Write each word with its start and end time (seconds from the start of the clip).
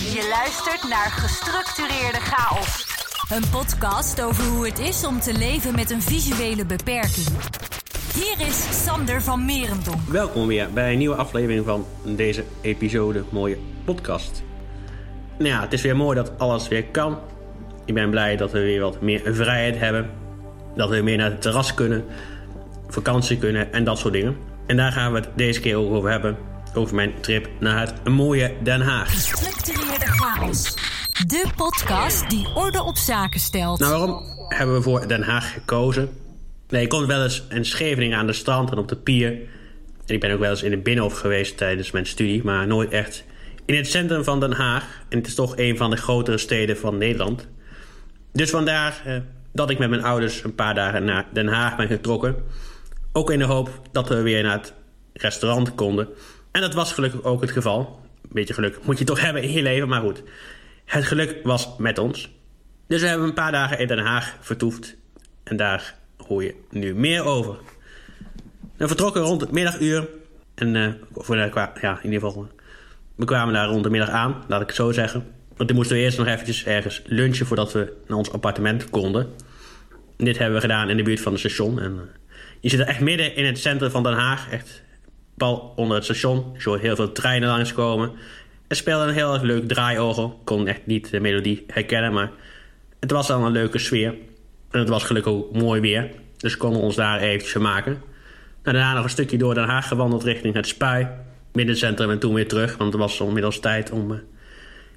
Je 0.00 0.28
luistert 0.30 0.88
naar 0.88 1.10
Gestructureerde 1.10 2.18
Chaos. 2.20 2.86
Een 3.30 3.50
podcast 3.50 4.22
over 4.22 4.44
hoe 4.44 4.66
het 4.66 4.78
is 4.78 5.06
om 5.06 5.20
te 5.20 5.38
leven 5.38 5.74
met 5.74 5.90
een 5.90 6.02
visuele 6.02 6.64
beperking. 6.64 7.26
Hier 8.14 8.46
is 8.46 8.84
Sander 8.84 9.22
van 9.22 9.44
Merendom. 9.44 10.00
Welkom 10.08 10.46
weer 10.46 10.72
bij 10.72 10.92
een 10.92 10.98
nieuwe 10.98 11.14
aflevering 11.16 11.64
van 11.64 11.86
deze 12.04 12.44
episode 12.60 13.24
Mooie 13.30 13.58
Podcast. 13.84 14.42
Nou 15.38 15.50
ja, 15.50 15.60
het 15.60 15.72
is 15.72 15.82
weer 15.82 15.96
mooi 15.96 16.16
dat 16.16 16.38
alles 16.38 16.68
weer 16.68 16.84
kan. 16.84 17.18
Ik 17.84 17.94
ben 17.94 18.10
blij 18.10 18.36
dat 18.36 18.52
we 18.52 18.60
weer 18.60 18.80
wat 18.80 19.00
meer 19.00 19.34
vrijheid 19.34 19.78
hebben. 19.78 20.10
Dat 20.74 20.88
we 20.88 21.00
meer 21.00 21.16
naar 21.16 21.30
het 21.30 21.42
terras 21.42 21.74
kunnen, 21.74 22.04
vakantie 22.88 23.38
kunnen 23.38 23.72
en 23.72 23.84
dat 23.84 23.98
soort 23.98 24.12
dingen. 24.12 24.36
En 24.66 24.76
daar 24.76 24.92
gaan 24.92 25.12
we 25.12 25.18
het 25.18 25.28
deze 25.34 25.60
keer 25.60 25.76
ook 25.76 25.92
over 25.92 26.10
hebben. 26.10 26.49
Over 26.74 26.94
mijn 26.94 27.20
trip 27.20 27.48
naar 27.58 27.80
het 27.80 28.08
mooie 28.08 28.54
Den 28.62 28.80
Haag. 28.80 29.12
Gestructureerde 29.12 30.06
Chaos. 30.06 30.74
De 31.26 31.46
podcast 31.56 32.30
die 32.30 32.48
orde 32.54 32.82
op 32.82 32.96
zaken 32.96 33.40
stelt. 33.40 33.78
Nou, 33.78 33.90
waarom 33.92 34.24
hebben 34.48 34.76
we 34.76 34.82
voor 34.82 35.08
Den 35.08 35.22
Haag 35.22 35.52
gekozen? 35.52 36.10
Nee, 36.68 36.82
ik 36.82 36.88
kom 36.88 37.06
wel 37.06 37.22
eens 37.22 37.44
in 37.48 37.64
Scheveningen 37.64 38.18
aan 38.18 38.26
de 38.26 38.32
strand 38.32 38.70
en 38.70 38.78
op 38.78 38.88
de 38.88 38.96
pier. 38.96 39.30
En 40.06 40.14
ik 40.14 40.20
ben 40.20 40.32
ook 40.32 40.38
wel 40.38 40.50
eens 40.50 40.62
in 40.62 40.70
het 40.70 40.82
Binnenhof 40.82 41.18
geweest 41.18 41.56
tijdens 41.56 41.90
mijn 41.90 42.06
studie, 42.06 42.44
maar 42.44 42.66
nooit 42.66 42.90
echt 42.90 43.24
in 43.64 43.74
het 43.76 43.86
centrum 43.86 44.24
van 44.24 44.40
Den 44.40 44.52
Haag. 44.52 45.02
En 45.08 45.18
het 45.18 45.26
is 45.26 45.34
toch 45.34 45.56
een 45.56 45.76
van 45.76 45.90
de 45.90 45.96
grotere 45.96 46.38
steden 46.38 46.76
van 46.76 46.98
Nederland. 46.98 47.48
Dus 48.32 48.50
vandaar 48.50 49.02
eh, 49.04 49.16
dat 49.52 49.70
ik 49.70 49.78
met 49.78 49.90
mijn 49.90 50.04
ouders 50.04 50.44
een 50.44 50.54
paar 50.54 50.74
dagen 50.74 51.04
naar 51.04 51.26
Den 51.32 51.48
Haag 51.48 51.76
ben 51.76 51.86
getrokken. 51.86 52.36
Ook 53.12 53.30
in 53.30 53.38
de 53.38 53.44
hoop 53.44 53.70
dat 53.92 54.08
we 54.08 54.22
weer 54.22 54.42
naar 54.42 54.58
het 54.58 54.74
restaurant 55.12 55.74
konden. 55.74 56.08
En 56.50 56.60
dat 56.60 56.74
was 56.74 56.92
gelukkig 56.92 57.22
ook 57.22 57.40
het 57.40 57.50
geval. 57.50 58.00
Een 58.22 58.30
beetje 58.32 58.54
geluk 58.54 58.78
moet 58.84 58.98
je 58.98 59.04
toch 59.04 59.20
hebben 59.20 59.42
in 59.42 59.52
je 59.52 59.62
leven, 59.62 59.88
maar 59.88 60.00
goed. 60.00 60.22
Het 60.84 61.04
geluk 61.04 61.36
was 61.42 61.68
met 61.78 61.98
ons. 61.98 62.30
Dus 62.86 63.00
we 63.00 63.06
hebben 63.06 63.26
een 63.26 63.34
paar 63.34 63.52
dagen 63.52 63.78
in 63.78 63.86
Den 63.86 63.98
Haag 63.98 64.36
vertoefd. 64.40 64.96
En 65.42 65.56
daar 65.56 65.94
hoor 66.26 66.44
je 66.44 66.54
nu 66.70 66.94
meer 66.94 67.24
over. 67.24 67.56
We 68.76 68.86
vertrokken 68.86 69.22
rond 69.22 69.40
het 69.40 69.50
middaguur. 69.50 70.08
En 70.54 70.74
uh, 70.74 70.92
de, 71.26 71.68
ja, 71.80 71.98
in 72.02 72.12
ieder 72.12 72.28
geval, 72.28 72.48
we 73.14 73.24
kwamen 73.24 73.54
daar 73.54 73.68
rond 73.68 73.82
de 73.82 73.90
middag 73.90 74.08
aan, 74.08 74.44
laat 74.48 74.60
ik 74.60 74.66
het 74.66 74.76
zo 74.76 74.92
zeggen. 74.92 75.24
Want 75.56 75.68
toen 75.68 75.78
moesten 75.78 75.96
we 75.96 76.02
eerst 76.02 76.18
nog 76.18 76.26
eventjes 76.26 76.64
ergens 76.64 77.02
lunchen 77.04 77.46
voordat 77.46 77.72
we 77.72 77.92
naar 78.06 78.18
ons 78.18 78.32
appartement 78.32 78.90
konden. 78.90 79.28
En 80.16 80.24
dit 80.24 80.38
hebben 80.38 80.54
we 80.54 80.60
gedaan 80.60 80.90
in 80.90 80.96
de 80.96 81.02
buurt 81.02 81.20
van 81.20 81.32
het 81.32 81.40
station. 81.40 81.80
En, 81.80 81.92
uh, 81.92 82.00
je 82.60 82.68
zit 82.68 82.80
er 82.80 82.86
echt 82.86 83.00
midden 83.00 83.36
in 83.36 83.44
het 83.44 83.58
centrum 83.58 83.90
van 83.90 84.02
Den 84.02 84.12
Haag. 84.12 84.50
Echt 84.50 84.82
pal 85.40 85.72
onder 85.76 85.96
het 85.96 86.04
station. 86.04 86.54
Je 86.58 86.68
hoort 86.68 86.80
heel 86.80 86.96
veel 86.96 87.12
treinen 87.12 87.48
langskomen. 87.48 88.12
Er 88.68 88.76
speelde 88.76 89.04
een 89.04 89.14
heel 89.14 89.32
erg 89.32 89.42
leuk 89.42 89.68
draaiorgel. 89.68 90.26
Ik 90.26 90.44
kon 90.44 90.66
echt 90.66 90.86
niet 90.86 91.10
de 91.10 91.20
melodie 91.20 91.64
herkennen, 91.66 92.12
maar 92.12 92.30
het 93.00 93.10
was 93.10 93.30
al 93.30 93.46
een 93.46 93.52
leuke 93.52 93.78
sfeer. 93.78 94.14
En 94.70 94.78
het 94.78 94.88
was 94.88 95.04
gelukkig 95.04 95.32
ook 95.32 95.52
mooi 95.52 95.80
weer. 95.80 96.10
Dus 96.36 96.52
we 96.52 96.58
konden 96.58 96.80
ons 96.80 96.96
daar 96.96 97.20
eventjes 97.20 97.50
vermaken. 97.50 97.92
Nou, 98.62 98.76
daarna 98.76 98.94
nog 98.94 99.04
een 99.04 99.10
stukje 99.10 99.38
door 99.38 99.54
Den 99.54 99.68
Haag 99.68 99.88
gewandeld 99.88 100.24
richting 100.24 100.54
het 100.54 100.66
Spui. 100.66 101.08
Middencentrum 101.52 102.10
en 102.10 102.18
toen 102.18 102.34
weer 102.34 102.48
terug. 102.48 102.76
Want 102.76 102.92
het 102.92 103.02
was 103.02 103.20
inmiddels 103.20 103.60
tijd 103.60 103.90
om 103.90 104.12
uh, 104.12 104.18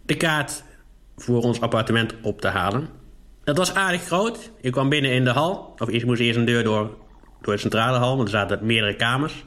de 0.05 0.15
kaart 0.15 0.63
voor 1.15 1.41
ons 1.41 1.61
appartement 1.61 2.13
op 2.21 2.41
te 2.41 2.47
halen. 2.47 2.89
Het 3.43 3.57
was 3.57 3.73
aardig 3.73 4.03
groot. 4.03 4.51
Ik 4.61 4.71
kwam 4.71 4.89
binnen 4.89 5.11
in 5.11 5.23
de 5.23 5.29
hal. 5.29 5.75
Of 5.77 5.89
ik 5.89 6.05
moest 6.05 6.21
eerst 6.21 6.37
een 6.37 6.45
deur 6.45 6.63
door, 6.63 6.97
door 7.41 7.53
de 7.53 7.59
centrale 7.59 7.97
hal. 7.97 8.15
Want 8.15 8.27
er 8.27 8.39
zaten 8.39 8.65
meerdere 8.65 8.95
kamers. 8.95 9.43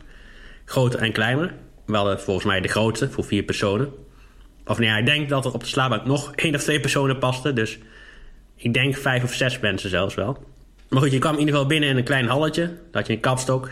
Groter 0.66 1.00
en 1.00 1.12
kleiner. 1.12 1.54
We 1.86 1.96
hadden 1.96 2.20
volgens 2.20 2.46
mij 2.46 2.60
de 2.60 2.68
grootste 2.68 3.10
voor 3.10 3.24
vier 3.24 3.42
personen. 3.42 3.92
Of 4.64 4.78
nee, 4.78 4.98
ik 4.98 5.06
denk 5.06 5.28
dat 5.28 5.44
er 5.44 5.52
op 5.52 5.60
de 5.60 5.66
slaapbank 5.66 6.04
nog 6.04 6.32
één 6.34 6.54
of 6.54 6.62
twee 6.62 6.80
personen 6.80 7.18
pasten. 7.18 7.54
Dus 7.54 7.78
ik 8.56 8.74
denk 8.74 8.96
vijf 8.96 9.22
of 9.22 9.34
zes 9.34 9.58
mensen 9.58 9.90
zelfs 9.90 10.14
wel. 10.14 10.44
Maar 10.88 11.00
goed, 11.00 11.12
je 11.12 11.18
kwam 11.18 11.32
in 11.32 11.38
ieder 11.38 11.54
geval 11.54 11.68
binnen 11.68 11.88
in 11.88 11.96
een 11.96 12.04
klein 12.04 12.26
halletje. 12.26 12.66
Daar 12.66 12.76
had 12.90 13.06
je 13.06 13.12
een 13.12 13.20
kapstok. 13.20 13.70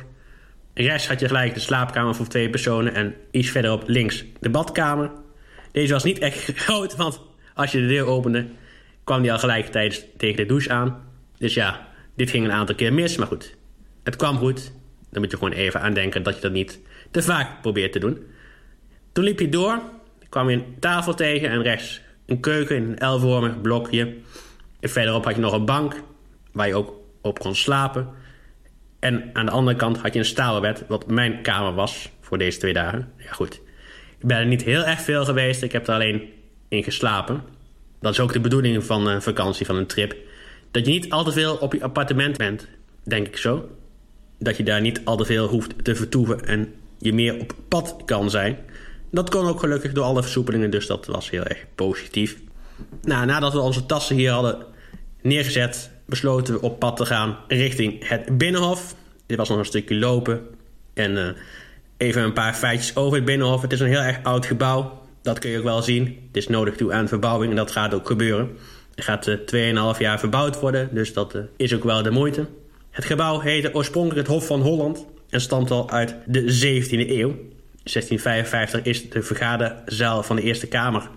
Rechts 0.74 1.08
had 1.08 1.20
je 1.20 1.26
gelijk 1.26 1.54
de 1.54 1.60
slaapkamer 1.60 2.14
voor 2.14 2.26
twee 2.26 2.50
personen. 2.50 2.94
En 2.94 3.14
iets 3.30 3.50
verderop 3.50 3.82
links 3.86 4.24
de 4.40 4.50
badkamer. 4.50 5.10
Deze 5.72 5.92
was 5.92 6.04
niet 6.04 6.18
echt 6.18 6.52
groot, 6.64 6.96
want 6.96 7.20
als 7.54 7.72
je 7.72 7.80
de 7.80 7.86
deur 7.86 8.06
opende... 8.06 8.46
kwam 9.04 9.22
die 9.22 9.32
al 9.32 9.38
gelijk 9.38 9.66
tijdens, 9.66 10.04
tegen 10.16 10.36
de 10.36 10.46
douche 10.46 10.70
aan. 10.70 11.02
Dus 11.38 11.54
ja, 11.54 11.88
dit 12.16 12.30
ging 12.30 12.44
een 12.44 12.52
aantal 12.52 12.74
keer 12.74 12.92
mis, 12.92 13.16
maar 13.16 13.26
goed. 13.26 13.56
Het 14.02 14.16
kwam 14.16 14.36
goed. 14.36 14.72
Dan 15.14 15.22
moet 15.22 15.30
je 15.30 15.38
gewoon 15.38 15.52
even 15.52 15.80
aan 15.80 15.94
denken 15.94 16.22
dat 16.22 16.34
je 16.34 16.40
dat 16.40 16.52
niet 16.52 16.80
te 17.10 17.22
vaak 17.22 17.60
probeert 17.60 17.92
te 17.92 17.98
doen. 17.98 18.26
Toen 19.12 19.24
liep 19.24 19.40
je 19.40 19.48
door, 19.48 19.82
kwam 20.28 20.50
je 20.50 20.56
een 20.56 20.76
tafel 20.80 21.14
tegen 21.14 21.48
en 21.48 21.62
rechts 21.62 22.00
een 22.26 22.40
keuken 22.40 22.76
in 22.76 22.96
een 22.98 23.14
L-vormig 23.14 23.60
blokje. 23.60 24.14
En 24.80 24.88
verderop 24.90 25.24
had 25.24 25.34
je 25.34 25.40
nog 25.40 25.52
een 25.52 25.64
bank 25.64 26.02
waar 26.52 26.66
je 26.66 26.74
ook 26.74 26.92
op 27.22 27.38
kon 27.38 27.54
slapen. 27.54 28.08
En 28.98 29.30
aan 29.32 29.46
de 29.46 29.52
andere 29.52 29.76
kant 29.76 29.98
had 29.98 30.12
je 30.12 30.18
een 30.18 30.24
staalbed, 30.24 30.84
wat 30.88 31.06
mijn 31.06 31.42
kamer 31.42 31.74
was 31.74 32.10
voor 32.20 32.38
deze 32.38 32.58
twee 32.58 32.72
dagen. 32.72 33.12
Ja, 33.18 33.32
goed. 33.32 33.54
Ik 34.18 34.26
ben 34.26 34.38
er 34.38 34.46
niet 34.46 34.62
heel 34.62 34.84
erg 34.84 35.00
veel 35.00 35.24
geweest. 35.24 35.62
Ik 35.62 35.72
heb 35.72 35.86
er 35.86 35.94
alleen 35.94 36.32
in 36.68 36.84
geslapen. 36.84 37.42
Dat 38.00 38.12
is 38.12 38.20
ook 38.20 38.32
de 38.32 38.40
bedoeling 38.40 38.84
van 38.84 39.06
een 39.06 39.22
vakantie, 39.22 39.66
van 39.66 39.76
een 39.76 39.86
trip. 39.86 40.16
Dat 40.70 40.86
je 40.86 40.92
niet 40.92 41.10
al 41.10 41.24
te 41.24 41.32
veel 41.32 41.56
op 41.56 41.72
je 41.72 41.82
appartement 41.82 42.36
bent, 42.36 42.68
denk 43.02 43.26
ik 43.26 43.36
zo. 43.36 43.68
Dat 44.38 44.56
je 44.56 44.62
daar 44.62 44.80
niet 44.80 45.00
al 45.04 45.16
te 45.16 45.24
veel 45.24 45.48
hoeft 45.48 45.84
te 45.84 45.94
vertoeven 45.94 46.44
en 46.44 46.74
je 46.98 47.12
meer 47.12 47.40
op 47.40 47.54
pad 47.68 47.96
kan 48.04 48.30
zijn. 48.30 48.58
Dat 49.10 49.30
kon 49.30 49.46
ook 49.46 49.60
gelukkig 49.60 49.92
door 49.92 50.04
alle 50.04 50.22
versoepelingen, 50.22 50.70
dus 50.70 50.86
dat 50.86 51.06
was 51.06 51.30
heel 51.30 51.44
erg 51.44 51.64
positief. 51.74 52.36
Nou, 53.02 53.26
nadat 53.26 53.52
we 53.52 53.58
onze 53.58 53.86
tassen 53.86 54.16
hier 54.16 54.30
hadden 54.30 54.64
neergezet, 55.22 55.90
besloten 56.06 56.54
we 56.54 56.60
op 56.60 56.78
pad 56.78 56.96
te 56.96 57.06
gaan 57.06 57.36
richting 57.48 58.08
het 58.08 58.38
Binnenhof. 58.38 58.94
Dit 59.26 59.36
was 59.36 59.48
nog 59.48 59.58
een 59.58 59.64
stukje 59.64 59.94
lopen. 59.94 60.40
En 60.94 61.10
uh, 61.10 61.28
even 61.96 62.22
een 62.22 62.32
paar 62.32 62.54
feitjes 62.54 62.96
over 62.96 63.16
het 63.16 63.24
Binnenhof. 63.24 63.62
Het 63.62 63.72
is 63.72 63.80
een 63.80 63.86
heel 63.86 64.00
erg 64.00 64.22
oud 64.22 64.46
gebouw. 64.46 65.02
Dat 65.22 65.38
kun 65.38 65.50
je 65.50 65.58
ook 65.58 65.64
wel 65.64 65.82
zien. 65.82 66.04
Het 66.26 66.36
is 66.36 66.48
nodig 66.48 66.76
toe 66.76 66.92
aan 66.92 67.08
verbouwing 67.08 67.50
en 67.50 67.56
dat 67.56 67.70
gaat 67.70 67.94
ook 67.94 68.06
gebeuren. 68.06 68.50
Er 68.94 69.02
gaat 69.02 69.26
uh, 69.26 69.94
2,5 69.94 70.00
jaar 70.00 70.18
verbouwd 70.18 70.60
worden, 70.60 70.88
dus 70.92 71.12
dat 71.12 71.34
uh, 71.34 71.42
is 71.56 71.74
ook 71.74 71.84
wel 71.84 72.02
de 72.02 72.10
moeite. 72.10 72.46
Het 72.94 73.04
gebouw 73.04 73.40
heette 73.40 73.74
oorspronkelijk 73.74 74.26
het 74.26 74.36
Hof 74.36 74.46
van 74.46 74.60
Holland 74.60 75.06
en 75.30 75.40
stamt 75.40 75.70
al 75.70 75.90
uit 75.90 76.16
de 76.26 76.40
17e 76.40 77.10
eeuw. 77.10 77.34
1655 77.82 78.82
is 78.82 79.10
de 79.10 79.22
vergaderzaal 79.22 80.22
van 80.22 80.36
de 80.36 80.42
Eerste 80.42 80.66
Kamer 80.66 81.10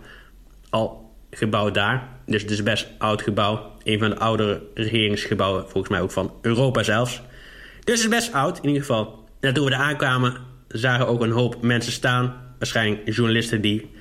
al 0.70 1.16
gebouwd 1.32 1.74
daar. 1.74 2.10
Dus 2.26 2.42
het 2.42 2.52
is 2.52 2.64
best 2.64 2.88
oud 2.98 3.22
gebouw. 3.22 3.72
Een 3.84 4.00
van 4.00 4.10
de 4.10 4.18
oudere 4.18 4.62
regeringsgebouwen, 4.74 5.62
volgens 5.62 5.90
mij 5.90 6.02
ook 6.02 6.12
van 6.12 6.34
Europa 6.42 6.84
zelfs. 6.84 7.22
Dus 7.84 8.04
het 8.04 8.12
is 8.12 8.18
best 8.18 8.34
oud, 8.34 8.58
in 8.58 8.68
ieder 8.68 8.82
geval. 8.82 9.24
En 9.40 9.54
toen 9.54 9.66
we 9.66 9.72
er 9.72 9.78
aankwamen, 9.78 10.34
zagen 10.68 11.08
ook 11.08 11.22
een 11.22 11.32
hoop 11.32 11.62
mensen 11.62 11.92
staan. 11.92 12.36
Waarschijnlijk 12.58 13.14
journalisten 13.14 13.62
die 13.62 13.92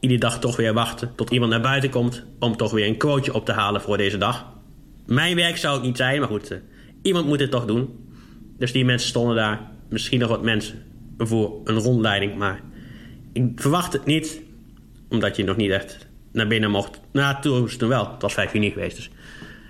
iedere 0.00 0.20
dag 0.20 0.38
toch 0.38 0.56
weer 0.56 0.72
wachten 0.72 1.12
tot 1.16 1.30
iemand 1.30 1.50
naar 1.50 1.60
buiten 1.60 1.90
komt... 1.90 2.24
om 2.38 2.56
toch 2.56 2.72
weer 2.72 2.86
een 2.86 2.96
quoteje 2.96 3.34
op 3.34 3.44
te 3.44 3.52
halen 3.52 3.80
voor 3.80 3.96
deze 3.96 4.18
dag. 4.18 4.46
Mijn 5.06 5.36
werk 5.36 5.56
zou 5.56 5.74
het 5.74 5.84
niet 5.84 5.96
zijn, 5.96 6.20
maar 6.20 6.28
goed, 6.28 6.60
iemand 7.06 7.26
moet 7.26 7.40
het 7.40 7.50
toch 7.50 7.64
doen. 7.64 8.08
Dus 8.58 8.72
die 8.72 8.84
mensen 8.84 9.08
stonden 9.08 9.36
daar. 9.36 9.60
Misschien 9.88 10.18
nog 10.18 10.28
wat 10.28 10.42
mensen 10.42 10.82
voor 11.18 11.60
een 11.64 11.78
rondleiding. 11.78 12.36
Maar 12.36 12.60
ik 13.32 13.42
verwacht 13.54 13.92
het 13.92 14.04
niet, 14.04 14.42
omdat 15.08 15.36
je 15.36 15.44
nog 15.44 15.56
niet 15.56 15.70
echt 15.70 16.06
naar 16.32 16.46
binnen 16.46 16.70
mocht. 16.70 17.00
Nou, 17.12 17.40
toen, 17.40 17.68
toen 17.68 17.88
wel. 17.88 18.10
Het 18.12 18.22
was 18.22 18.34
vijf 18.34 18.54
uur 18.54 18.60
niet 18.60 18.72
geweest. 18.72 18.96
Dus. 18.96 19.10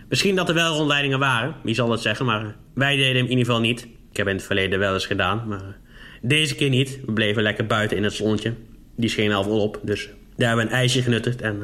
Misschien 0.08 0.34
dat 0.34 0.48
er 0.48 0.54
wel 0.54 0.76
rondleidingen 0.76 1.18
waren, 1.18 1.54
wie 1.62 1.74
zal 1.74 1.90
het 1.90 2.00
zeggen. 2.00 2.26
Maar 2.26 2.56
wij 2.74 2.96
deden 2.96 3.14
hem 3.16 3.24
in 3.24 3.30
ieder 3.30 3.44
geval 3.44 3.60
niet. 3.60 3.86
Ik 4.10 4.16
heb 4.16 4.28
in 4.28 4.36
het 4.36 4.44
verleden 4.44 4.78
wel 4.78 4.94
eens 4.94 5.06
gedaan, 5.06 5.48
maar 5.48 5.78
deze 6.22 6.54
keer 6.54 6.68
niet. 6.68 7.00
We 7.06 7.12
bleven 7.12 7.42
lekker 7.42 7.66
buiten 7.66 7.96
in 7.96 8.02
het 8.04 8.12
zonnetje. 8.12 8.54
Die 8.96 9.08
scheen 9.08 9.32
al 9.32 9.42
volop, 9.42 9.80
dus 9.82 10.08
daar 10.36 10.48
hebben 10.48 10.66
we 10.66 10.72
een 10.72 10.78
ijsje 10.78 11.02
genuttigd. 11.02 11.40
En 11.40 11.56
uh, 11.56 11.62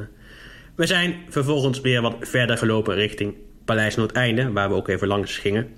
we 0.74 0.86
zijn 0.86 1.14
vervolgens 1.28 1.80
weer 1.80 2.02
wat 2.02 2.16
verder 2.20 2.58
gelopen 2.58 2.94
richting 2.94 3.34
Paleis 3.64 3.96
Noordeinde, 3.96 4.52
waar 4.52 4.68
we 4.68 4.74
ook 4.74 4.88
even 4.88 5.08
langs 5.08 5.38
gingen. 5.38 5.68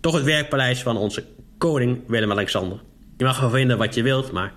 Toch 0.00 0.14
het 0.14 0.24
werkpaleis 0.24 0.82
van 0.82 0.96
onze 0.96 1.24
koning 1.58 2.00
Willem-Alexander. 2.06 2.80
Je 3.16 3.24
mag 3.24 3.40
wel 3.40 3.50
vinden 3.50 3.78
wat 3.78 3.94
je 3.94 4.02
wilt, 4.02 4.32
maar 4.32 4.52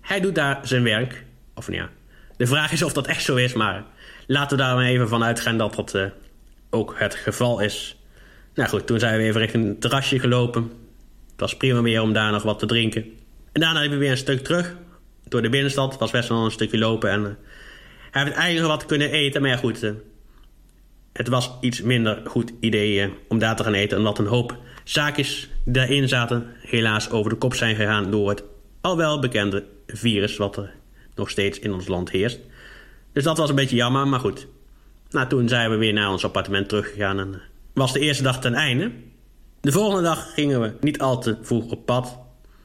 hij 0.00 0.20
doet 0.20 0.34
daar 0.34 0.60
zijn 0.62 0.82
werk. 0.82 1.24
Of 1.54 1.68
nou 1.68 1.80
ja, 1.80 1.90
de 2.36 2.46
vraag 2.46 2.72
is 2.72 2.82
of 2.82 2.92
dat 2.92 3.06
echt 3.06 3.22
zo 3.22 3.36
is, 3.36 3.52
maar 3.52 3.84
laten 4.26 4.56
we 4.56 4.62
daar 4.62 4.74
maar 4.74 4.84
even 4.84 5.08
van 5.08 5.24
uitgaan 5.24 5.58
dat 5.58 5.74
dat 5.74 5.94
uh, 5.94 6.04
ook 6.70 6.94
het 6.98 7.14
geval 7.14 7.60
is. 7.60 7.96
Nou 8.54 8.68
goed, 8.68 8.86
toen 8.86 8.98
zijn 8.98 9.18
we 9.18 9.24
even 9.24 9.40
richting 9.40 9.68
het 9.68 9.80
terrasje 9.80 10.18
gelopen. 10.18 10.62
Het 11.30 11.40
was 11.40 11.56
prima 11.56 11.82
weer 11.82 12.02
om 12.02 12.12
daar 12.12 12.32
nog 12.32 12.42
wat 12.42 12.58
te 12.58 12.66
drinken. 12.66 13.02
En 13.52 13.60
daarna 13.60 13.80
hebben 13.80 13.98
we 13.98 14.04
weer 14.04 14.12
een 14.12 14.18
stuk 14.20 14.44
terug 14.44 14.76
door 15.28 15.42
de 15.42 15.48
binnenstad. 15.48 15.90
Het 15.90 16.00
was 16.00 16.10
best 16.10 16.28
wel 16.28 16.44
een 16.44 16.50
stukje 16.50 16.78
lopen 16.78 17.10
en 17.10 17.20
uh, 17.20 17.28
hij 18.10 18.24
heeft 18.24 18.36
eigenlijk 18.36 18.68
wat 18.68 18.86
kunnen 18.86 19.10
eten, 19.10 19.40
maar 19.40 19.50
ja, 19.50 19.56
goed. 19.56 19.82
Uh, 19.82 19.90
het 21.14 21.28
was 21.28 21.50
iets 21.60 21.82
minder 21.82 22.22
goed 22.24 22.52
idee 22.60 23.12
om 23.28 23.38
daar 23.38 23.56
te 23.56 23.64
gaan 23.64 23.74
eten, 23.74 23.98
omdat 23.98 24.18
een 24.18 24.26
hoop 24.26 24.56
zaakjes 24.84 25.48
daarin 25.64 26.08
zaten 26.08 26.46
helaas 26.60 27.10
over 27.10 27.30
de 27.30 27.36
kop 27.36 27.54
zijn 27.54 27.76
gegaan 27.76 28.10
door 28.10 28.28
het 28.28 28.42
al 28.80 28.96
wel 28.96 29.20
bekende 29.20 29.64
virus 29.86 30.36
wat 30.36 30.56
er 30.56 30.72
nog 31.14 31.30
steeds 31.30 31.58
in 31.58 31.72
ons 31.72 31.86
land 31.86 32.10
heerst. 32.10 32.38
Dus 33.12 33.24
dat 33.24 33.38
was 33.38 33.48
een 33.48 33.54
beetje 33.54 33.76
jammer, 33.76 34.08
maar 34.08 34.20
goed. 34.20 34.46
Nou, 35.10 35.28
toen 35.28 35.48
zijn 35.48 35.70
we 35.70 35.76
weer 35.76 35.92
naar 35.92 36.10
ons 36.10 36.24
appartement 36.24 36.68
teruggegaan 36.68 37.18
en 37.18 37.40
was 37.72 37.92
de 37.92 38.00
eerste 38.00 38.22
dag 38.22 38.40
ten 38.40 38.54
einde. 38.54 38.90
De 39.60 39.72
volgende 39.72 40.02
dag 40.02 40.32
gingen 40.34 40.60
we 40.60 40.72
niet 40.80 41.00
al 41.00 41.20
te 41.20 41.36
vroeg 41.42 41.70
op 41.70 41.86
pad. 41.86 42.18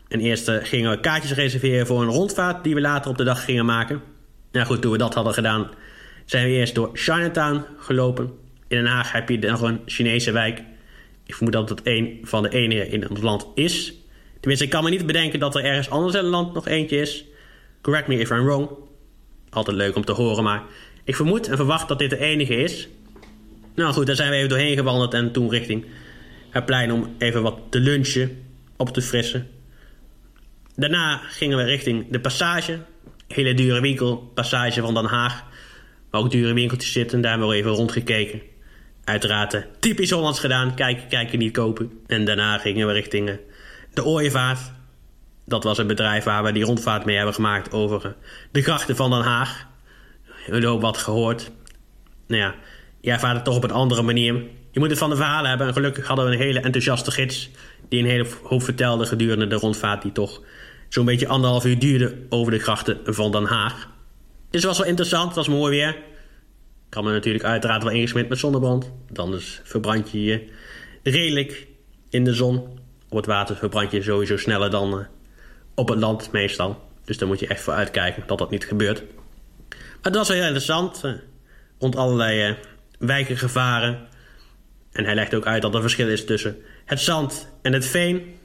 En 0.08 0.20
eerst 0.20 0.50
gingen 0.50 0.92
we 0.92 1.00
kaartjes 1.00 1.34
reserveren 1.34 1.88
voor 1.88 2.02
een 2.02 2.08
rondvaart 2.08 2.64
die 2.64 2.76
we 2.76 2.82
later 2.82 3.12
op 3.12 3.18
de 3.18 3.24
dag 3.24 3.44
gingen 3.44 3.66
maken. 3.66 4.02
Nou 4.52 4.66
goed, 4.66 4.82
toen 4.82 4.92
we 4.92 4.98
dat 4.98 5.14
hadden 5.14 5.34
gedaan, 5.34 5.70
zijn 6.30 6.46
we 6.46 6.52
eerst 6.52 6.76
door 6.76 6.90
Chinatown 6.94 7.66
gelopen. 7.78 8.26
In 8.68 8.78
Den 8.78 8.86
Haag 8.86 9.12
heb 9.12 9.30
je 9.30 9.38
nog 9.38 9.62
een 9.62 9.82
Chinese 9.86 10.32
wijk. 10.32 10.62
Ik 11.26 11.36
vermoed 11.36 11.54
dat 11.54 11.70
het 11.70 11.82
een 11.84 12.20
van 12.24 12.44
de 12.44 12.50
enige 12.50 12.90
in 12.90 13.10
ons 13.10 13.22
land 13.22 13.48
is. 13.56 13.94
Tenminste, 14.40 14.66
ik 14.66 14.72
kan 14.72 14.84
me 14.84 14.90
niet 14.90 15.06
bedenken 15.06 15.40
dat 15.40 15.56
er 15.56 15.64
ergens 15.64 15.90
anders 15.90 16.16
in 16.16 16.20
het 16.20 16.30
land 16.30 16.54
nog 16.54 16.68
eentje 16.68 16.98
is. 16.98 17.26
Correct 17.82 18.08
me 18.08 18.20
if 18.20 18.30
I'm 18.30 18.44
wrong. 18.44 18.70
Altijd 19.50 19.78
leuk 19.78 19.96
om 19.96 20.06
te 20.06 20.12
horen, 20.12 20.44
maar 20.44 20.64
ik 21.04 21.16
vermoed 21.16 21.48
en 21.48 21.56
verwacht 21.56 21.88
dat 21.88 22.00
dit 22.00 22.10
de 22.10 22.18
enige 22.18 22.56
is. 22.56 22.88
Nou 23.76 23.94
goed, 23.94 24.06
daar 24.06 24.16
zijn 24.16 24.30
we 24.30 24.36
even 24.36 24.50
doorheen 24.50 24.78
gewandeld 24.78 25.14
en 25.14 25.32
toen 25.32 25.50
richting 25.50 25.86
het 26.50 26.66
plein 26.66 26.92
om 26.92 27.16
even 27.18 27.42
wat 27.42 27.60
te 27.70 27.80
lunchen, 27.80 28.44
op 28.78 28.90
te 28.90 29.02
frissen. 29.02 29.48
Daarna 30.76 31.18
gingen 31.18 31.58
we 31.58 31.64
richting 31.64 32.06
de 32.10 32.20
passage. 32.20 32.80
Hele 33.28 33.54
dure 33.54 33.82
winkel, 33.82 34.32
passage 34.34 34.82
van 34.82 34.94
Den 34.94 35.06
Haag. 35.06 35.49
Waar 36.10 36.22
ook 36.22 36.32
dure 36.32 36.54
winkeltjes 36.54 36.92
zitten. 36.92 37.22
Daar 37.22 37.32
hebben 37.32 37.50
we 37.50 37.56
even 37.56 37.72
rondgekeken. 37.72 38.42
Uiteraard 39.04 39.54
uh, 39.54 39.62
typisch 39.80 40.12
Hollands 40.12 40.40
gedaan. 40.40 40.76
Kijken, 40.76 41.08
kijken, 41.08 41.40
niet 41.40 41.54
kopen. 41.54 41.92
En 42.08 42.26
daarna 42.26 42.58
gingen 42.58 42.88
we 42.88 42.94
richting 42.94 43.30
uh, 43.30 43.36
de 43.94 44.06
Ooievaart. 44.06 44.72
Dat 45.46 45.64
was 45.64 45.78
een 45.78 45.88
bedrijf 45.88 46.24
waar 46.24 46.44
we 46.44 46.52
die 46.52 46.64
rondvaart 46.64 47.06
mee 47.06 47.16
hebben 47.16 47.34
gemaakt 47.34 47.72
over 47.72 48.06
uh, 48.06 48.12
de 48.52 48.62
grachten 48.62 48.96
van 48.96 49.10
Den 49.10 49.22
Haag. 49.22 49.68
Jullie 50.46 50.62
hebben 50.62 50.80
wat 50.80 50.98
gehoord. 50.98 51.52
Nou 52.28 52.42
ja, 52.42 52.56
jij 53.02 53.20
vaart 53.20 53.36
het 53.36 53.46
toch 53.46 53.56
op 53.56 53.64
een 53.64 53.72
andere 53.72 54.02
manier. 54.02 54.34
Je 54.72 54.80
moet 54.80 54.90
het 54.90 55.00
van 55.00 55.10
de 55.10 55.16
verhalen 55.16 55.50
hebben. 55.50 55.68
En 55.68 55.74
gelukkig 55.74 56.08
hadden 56.08 56.26
we 56.26 56.32
een 56.32 56.40
hele 56.40 56.60
enthousiaste 56.60 57.12
gids. 57.12 57.50
Die 57.90 58.00
een 58.00 58.10
hele 58.10 58.28
hoop 58.44 58.64
vertelde 58.64 59.06
gedurende 59.06 59.48
de 59.48 59.56
rondvaart. 59.56 60.02
Die 60.02 60.12
toch 60.12 60.42
zo'n 60.90 61.06
beetje 61.06 61.28
anderhalf 61.28 61.66
uur 61.66 61.80
duurde 61.80 62.18
over 62.30 62.52
de 62.52 62.60
grachten 62.60 63.00
van 63.04 63.32
Den 63.32 63.46
Haag. 63.46 63.88
Dus 64.50 64.62
het 64.62 64.70
was 64.70 64.78
wel 64.78 64.88
interessant. 64.88 65.26
Het 65.26 65.36
was 65.36 65.48
mooi 65.48 65.72
weer. 65.72 65.98
Had 66.90 67.04
me 67.04 67.12
natuurlijk 67.12 67.44
uiteraard 67.44 67.84
wel 67.84 67.92
ingesmeerd 67.92 68.30
met 68.30 68.38
zonnebrand. 68.38 68.92
Dan 69.12 69.32
dus 69.32 69.62
verbrand 69.64 70.12
je 70.12 70.24
je 70.24 70.50
redelijk 71.04 71.68
in 72.10 72.24
de 72.24 72.34
zon. 72.34 72.80
Op 73.10 73.18
het 73.18 73.26
water 73.26 73.56
verbrand 73.56 73.92
je 73.92 74.02
sowieso 74.02 74.38
sneller 74.38 74.70
dan 74.70 75.00
uh, 75.00 75.06
op 75.76 75.90
het 75.90 76.00
land 76.00 76.32
meestal. 76.32 76.88
Dus 77.06 77.18
daar 77.18 77.28
moet 77.28 77.40
je 77.40 77.48
echt 77.48 77.62
voor 77.62 77.74
uitkijken 77.74 78.24
dat 78.28 78.38
dat 78.38 78.50
niet 78.50 78.66
gebeurt. 78.66 79.04
Maar 79.70 79.80
het 80.02 80.16
was 80.16 80.28
wel 80.28 80.38
heel 80.38 80.46
interessant. 80.46 81.02
Uh, 81.06 81.14
rond 81.80 81.96
allerlei 81.96 82.50
uh, 82.50 82.56
wijken 83.00 83.38
gevaren. 83.38 84.08
En 84.92 85.06
hij 85.06 85.16
legt 85.16 85.34
ook 85.34 85.46
uit 85.46 85.62
dat 85.62 85.76
er 85.76 85.82
verschil 85.82 86.08
is 86.08 86.26
tussen 86.26 86.58
het 86.86 87.00
zand 87.00 87.50
en 87.62 87.74
het 87.74 87.86
veen. 87.86 88.36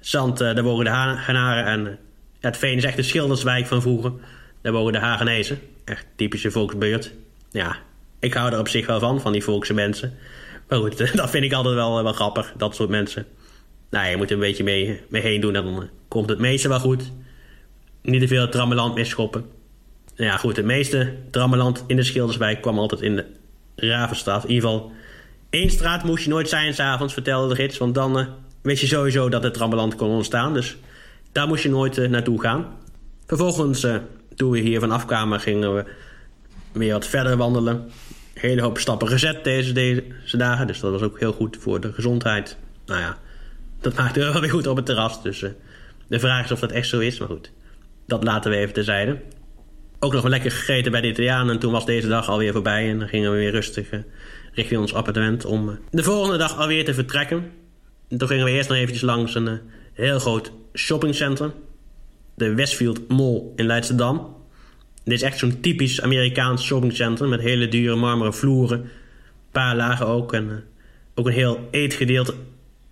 Zand, 0.00 0.38
daar 0.38 0.62
wogen 0.62 0.84
de 0.84 0.90
Hagenaren 0.90 1.64
en 1.64 1.98
het 2.40 2.56
veen 2.56 2.76
is 2.76 2.84
echt 2.84 2.96
de 2.96 3.02
schilderswijk 3.02 3.66
van 3.66 3.82
vroeger. 3.82 4.12
Daar 4.62 4.72
wogen 4.72 4.92
de 4.92 4.98
Hagenezen. 4.98 5.60
Echt 5.84 6.06
typische 6.16 6.50
volksbeurt. 6.50 7.12
Ja, 7.50 7.76
ik 8.18 8.34
hou 8.34 8.52
er 8.52 8.58
op 8.58 8.68
zich 8.68 8.86
wel 8.86 9.00
van, 9.00 9.20
van 9.20 9.32
die 9.32 9.42
volkse 9.42 9.74
mensen. 9.74 10.14
Maar 10.68 10.78
goed, 10.78 10.98
dat 11.16 11.30
vind 11.30 11.44
ik 11.44 11.52
altijd 11.52 11.74
wel, 11.74 12.02
wel 12.02 12.12
grappig, 12.12 12.52
dat 12.56 12.74
soort 12.74 12.88
mensen. 12.88 13.26
Nou, 13.90 14.08
je 14.08 14.16
moet 14.16 14.26
er 14.26 14.34
een 14.34 14.40
beetje 14.40 14.64
mee, 14.64 15.00
mee 15.08 15.22
heen 15.22 15.40
doen, 15.40 15.52
dan 15.52 15.88
komt 16.08 16.28
het 16.28 16.38
meeste 16.38 16.68
wel 16.68 16.80
goed. 16.80 17.12
Niet 18.02 18.20
te 18.20 18.28
veel 18.28 18.48
trammeland 18.48 18.94
misschoppen. 18.94 19.44
Nou 20.16 20.30
ja, 20.30 20.36
goed, 20.36 20.56
het 20.56 20.64
meeste 20.64 21.14
trammeland 21.30 21.84
in 21.86 21.96
de 21.96 22.02
Schilderswijk 22.02 22.60
kwam 22.60 22.78
altijd 22.78 23.00
in 23.00 23.16
de 23.16 23.24
Ravenstraat. 23.76 24.44
In 24.44 24.50
ieder 24.50 24.68
geval, 24.68 24.92
één 25.50 25.70
straat 25.70 26.04
moest 26.04 26.24
je 26.24 26.30
nooit 26.30 26.48
zijn 26.48 26.74
s'avonds, 26.74 27.12
vertelde 27.12 27.48
de 27.48 27.62
gids. 27.62 27.78
Want 27.78 27.94
dan 27.94 28.18
uh, 28.18 28.26
wist 28.62 28.80
je 28.80 28.86
sowieso 28.86 29.28
dat 29.28 29.42
het 29.42 29.54
trammeland 29.54 29.94
kon 29.94 30.10
ontstaan. 30.10 30.54
Dus 30.54 30.76
daar 31.32 31.48
moest 31.48 31.62
je 31.62 31.70
nooit 31.70 32.08
naartoe 32.08 32.40
gaan. 32.40 32.66
Vervolgens, 33.26 33.86
toen 34.42 34.50
we 34.50 34.58
hier 34.58 34.80
vanaf 34.80 35.06
kwamen, 35.06 35.40
gingen 35.40 35.74
we 35.74 35.84
weer 36.72 36.92
wat 36.92 37.06
verder 37.06 37.36
wandelen. 37.36 37.90
Hele 38.34 38.62
hoop 38.62 38.78
stappen 38.78 39.08
gezet 39.08 39.44
deze, 39.44 39.72
deze 39.72 40.36
dagen. 40.36 40.66
Dus 40.66 40.80
dat 40.80 40.92
was 40.92 41.02
ook 41.02 41.18
heel 41.18 41.32
goed 41.32 41.56
voor 41.60 41.80
de 41.80 41.92
gezondheid. 41.92 42.56
Nou 42.86 43.00
ja, 43.00 43.18
dat 43.80 43.94
maakte 43.96 44.20
wel 44.20 44.40
weer 44.40 44.50
goed 44.50 44.66
op 44.66 44.76
het 44.76 44.86
terras. 44.86 45.22
Dus 45.22 45.42
uh, 45.42 45.50
de 46.06 46.18
vraag 46.18 46.44
is 46.44 46.52
of 46.52 46.60
dat 46.60 46.70
echt 46.70 46.88
zo 46.88 46.98
is. 46.98 47.18
Maar 47.18 47.28
goed, 47.28 47.52
dat 48.06 48.24
laten 48.24 48.50
we 48.50 48.56
even 48.56 48.74
terzijde. 48.74 49.20
Ook 49.98 50.12
nog 50.12 50.26
lekker 50.26 50.50
gegeten 50.50 50.92
bij 50.92 51.00
de 51.00 51.08
Italianen. 51.08 51.54
En 51.54 51.60
toen 51.60 51.72
was 51.72 51.86
deze 51.86 52.08
dag 52.08 52.28
alweer 52.28 52.52
voorbij. 52.52 52.90
En 52.90 52.98
dan 52.98 53.08
gingen 53.08 53.30
we 53.30 53.36
weer 53.36 53.50
rustig 53.50 53.92
uh, 53.92 54.00
richting 54.52 54.80
ons 54.80 54.94
appartement 54.94 55.44
om 55.44 55.68
uh, 55.68 55.74
de 55.90 56.02
volgende 56.02 56.38
dag 56.38 56.58
alweer 56.58 56.84
te 56.84 56.94
vertrekken. 56.94 57.50
En 58.08 58.18
toen 58.18 58.28
gingen 58.28 58.44
we 58.44 58.50
eerst 58.50 58.68
nog 58.68 58.78
eventjes 58.78 59.02
langs 59.02 59.34
een 59.34 59.60
heel 59.92 60.18
groot 60.18 60.52
shoppingcentrum. 60.74 61.52
De 62.42 62.54
Westfield 62.54 63.08
Mall 63.08 63.42
in 63.56 63.66
Leidschendam. 63.66 64.36
Dit 65.04 65.14
is 65.14 65.22
echt 65.22 65.38
zo'n 65.38 65.60
typisch 65.60 66.00
Amerikaans 66.00 66.64
shoppingcentrum 66.64 67.28
met 67.28 67.40
hele 67.40 67.68
dure 67.68 67.96
marmeren 67.96 68.34
vloeren. 68.34 68.80
Een 68.80 68.88
paar 69.50 69.76
lagen 69.76 70.06
ook. 70.06 70.32
En 70.32 70.48
uh, 70.48 70.54
ook 71.14 71.26
een 71.26 71.32
heel 71.32 71.68
eetgedeelte. 71.70 72.34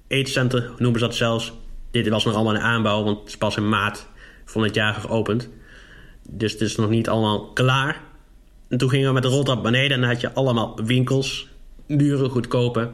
Eetcentrum 0.06 0.64
noemen 0.78 1.00
ze 1.00 1.06
dat 1.06 1.14
zelfs. 1.14 1.52
Dit 1.90 2.08
was 2.08 2.24
nog 2.24 2.34
allemaal 2.34 2.54
een 2.54 2.60
aanbouw, 2.60 3.04
want 3.04 3.18
het 3.18 3.28
is 3.28 3.36
pas 3.36 3.56
in 3.56 3.68
maart 3.68 4.06
van 4.44 4.62
het 4.62 4.74
jaar 4.74 4.94
geopend. 4.94 5.48
Dus 6.28 6.52
het 6.52 6.60
is 6.60 6.76
nog 6.76 6.90
niet 6.90 7.08
allemaal 7.08 7.52
klaar. 7.52 8.00
En 8.68 8.78
toen 8.78 8.90
gingen 8.90 9.06
we 9.06 9.14
met 9.14 9.22
de 9.22 9.28
roltrap 9.28 9.62
beneden 9.62 9.90
en 9.90 10.00
dan 10.00 10.10
had 10.10 10.20
je 10.20 10.32
allemaal 10.32 10.78
winkels. 10.84 11.48
Dure, 11.86 12.28
goedkope. 12.28 12.90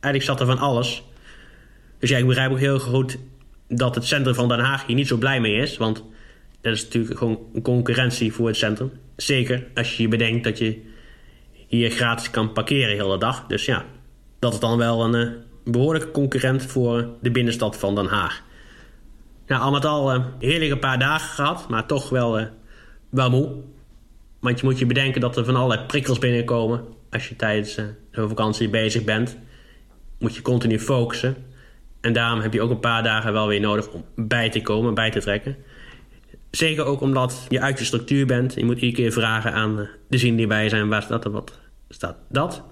Eigenlijk 0.00 0.24
zat 0.24 0.40
er 0.40 0.46
van 0.46 0.58
alles. 0.58 1.02
Dus 1.98 2.10
ja, 2.10 2.18
ik 2.18 2.26
begrijp 2.26 2.50
ook 2.50 2.58
heel 2.58 2.78
goed 2.78 3.18
dat 3.70 3.94
het 3.94 4.04
centrum 4.04 4.34
van 4.34 4.48
Den 4.48 4.58
Haag 4.58 4.86
hier 4.86 4.96
niet 4.96 5.08
zo 5.08 5.16
blij 5.16 5.40
mee 5.40 5.54
is. 5.54 5.76
Want 5.76 6.04
dat 6.60 6.72
is 6.72 6.82
natuurlijk 6.84 7.18
gewoon 7.18 7.38
een 7.52 7.62
concurrentie 7.62 8.32
voor 8.32 8.46
het 8.46 8.56
centrum. 8.56 8.92
Zeker 9.16 9.66
als 9.74 9.96
je 9.96 10.08
bedenkt 10.08 10.44
dat 10.44 10.58
je 10.58 10.82
hier 11.66 11.90
gratis 11.90 12.30
kan 12.30 12.52
parkeren 12.52 12.96
de 12.96 13.02
hele 13.02 13.18
dag. 13.18 13.46
Dus 13.46 13.64
ja, 13.64 13.84
dat 14.38 14.52
is 14.52 14.60
dan 14.60 14.78
wel 14.78 15.04
een 15.04 15.14
uh, 15.14 15.32
behoorlijke 15.64 16.10
concurrent 16.10 16.62
voor 16.62 17.08
de 17.20 17.30
binnenstad 17.30 17.76
van 17.76 17.94
Den 17.94 18.06
Haag. 18.06 18.42
Nou, 19.46 19.62
al 19.62 19.70
met 19.70 19.84
al 19.84 20.14
uh, 20.14 20.24
heerlijke 20.38 20.78
paar 20.78 20.98
dagen 20.98 21.28
gehad, 21.28 21.68
maar 21.68 21.86
toch 21.86 22.08
wel, 22.08 22.40
uh, 22.40 22.46
wel 23.10 23.30
moe. 23.30 23.52
Want 24.40 24.60
je 24.60 24.66
moet 24.66 24.78
je 24.78 24.86
bedenken 24.86 25.20
dat 25.20 25.36
er 25.36 25.44
van 25.44 25.56
allerlei 25.56 25.86
prikkels 25.86 26.18
binnenkomen. 26.18 26.84
Als 27.10 27.28
je 27.28 27.36
tijdens 27.36 27.74
zo'n 28.10 28.28
vakantie 28.28 28.68
bezig 28.68 29.04
bent, 29.04 29.38
moet 30.18 30.34
je 30.34 30.42
continu 30.42 30.78
focussen. 30.78 31.36
En 32.00 32.12
daarom 32.12 32.40
heb 32.40 32.52
je 32.52 32.62
ook 32.62 32.70
een 32.70 32.80
paar 32.80 33.02
dagen 33.02 33.32
wel 33.32 33.46
weer 33.46 33.60
nodig 33.60 33.88
om 33.88 34.04
bij 34.16 34.50
te 34.50 34.62
komen, 34.62 34.94
bij 34.94 35.10
te 35.10 35.20
trekken. 35.20 35.56
Zeker 36.50 36.84
ook 36.84 37.00
omdat 37.00 37.46
je 37.48 37.60
uit 37.60 37.78
je 37.78 37.84
structuur 37.84 38.26
bent. 38.26 38.54
Je 38.54 38.64
moet 38.64 38.80
iedere 38.80 39.02
keer 39.02 39.12
vragen 39.12 39.52
aan 39.52 39.88
de 40.08 40.18
zin 40.18 40.36
die 40.36 40.46
bij 40.46 40.68
zijn. 40.68 40.88
Waar 40.88 41.02
staat 41.02 41.24
er 41.24 41.30
wat? 41.30 41.58
Staat 41.88 42.16
dat? 42.28 42.62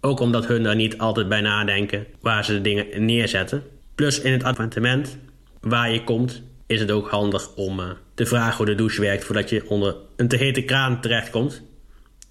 Ook 0.00 0.20
omdat 0.20 0.46
hun 0.46 0.62
daar 0.62 0.76
niet 0.76 0.98
altijd 0.98 1.28
bij 1.28 1.40
nadenken 1.40 2.06
waar 2.20 2.44
ze 2.44 2.52
de 2.52 2.60
dingen 2.60 3.04
neerzetten. 3.04 3.62
Plus 3.94 4.20
in 4.20 4.32
het 4.32 4.44
appartement 4.44 5.18
waar 5.60 5.92
je 5.92 6.04
komt 6.04 6.42
is 6.66 6.80
het 6.80 6.90
ook 6.90 7.08
handig 7.08 7.54
om 7.54 7.80
uh, 7.80 7.86
te 8.14 8.26
vragen 8.26 8.56
hoe 8.56 8.66
de 8.66 8.74
douche 8.74 9.00
werkt 9.00 9.24
voordat 9.24 9.50
je 9.50 9.68
onder 9.68 9.96
een 10.16 10.28
te 10.28 10.36
hete 10.36 10.62
kraan 10.62 11.00
terechtkomt 11.00 11.62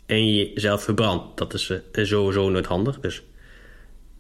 en 0.06 0.34
je 0.34 0.52
jezelf 0.54 0.84
verbrandt. 0.84 1.38
Dat 1.38 1.54
is 1.54 1.70
uh, 1.70 2.06
sowieso 2.06 2.50
nooit 2.50 2.66
handig. 2.66 3.00
Dus 3.00 3.24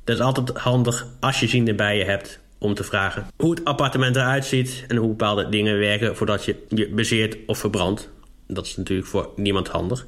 dat 0.09 0.17
is 0.19 0.23
altijd 0.23 0.57
handig 0.57 1.07
als 1.19 1.39
je 1.39 1.47
zin 1.47 1.75
bij 1.75 1.97
je 1.97 2.03
hebt 2.03 2.39
om 2.57 2.73
te 2.73 2.83
vragen 2.83 3.27
hoe 3.37 3.49
het 3.49 3.65
appartement 3.65 4.15
eruit 4.15 4.45
ziet 4.45 4.85
en 4.87 4.95
hoe 4.95 5.07
bepaalde 5.07 5.49
dingen 5.49 5.79
werken 5.79 6.15
voordat 6.15 6.45
je 6.45 6.65
je 6.69 6.89
bezeert 6.89 7.37
of 7.45 7.57
verbrandt. 7.57 8.09
Dat 8.47 8.65
is 8.65 8.77
natuurlijk 8.77 9.07
voor 9.07 9.29
niemand 9.35 9.67
handig. 9.67 10.07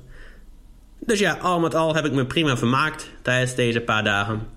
Dus 1.00 1.20
ja, 1.20 1.34
al 1.34 1.60
met 1.60 1.76
al 1.76 1.96
heb 1.96 2.06
ik 2.06 2.12
me 2.12 2.26
prima 2.26 2.58
vermaakt 2.58 3.10
tijdens 3.22 3.56
deze 3.56 3.82
paar 3.82 4.04
dagen. 4.04 4.48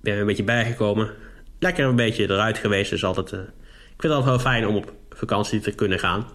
Ben 0.00 0.14
er 0.14 0.20
een 0.20 0.26
beetje 0.26 0.44
bijgekomen. 0.44 1.10
Lekker 1.58 1.84
een 1.84 1.96
beetje 1.96 2.24
eruit 2.24 2.58
geweest. 2.58 2.90
Dus 2.90 3.04
altijd, 3.04 3.32
uh, 3.32 3.38
ik 3.40 3.46
vind 4.00 4.02
het 4.02 4.12
altijd 4.12 4.30
wel 4.30 4.52
fijn 4.52 4.66
om 4.66 4.76
op 4.76 4.92
vakantie 5.10 5.60
te 5.60 5.70
kunnen 5.70 5.98
gaan. 5.98 6.26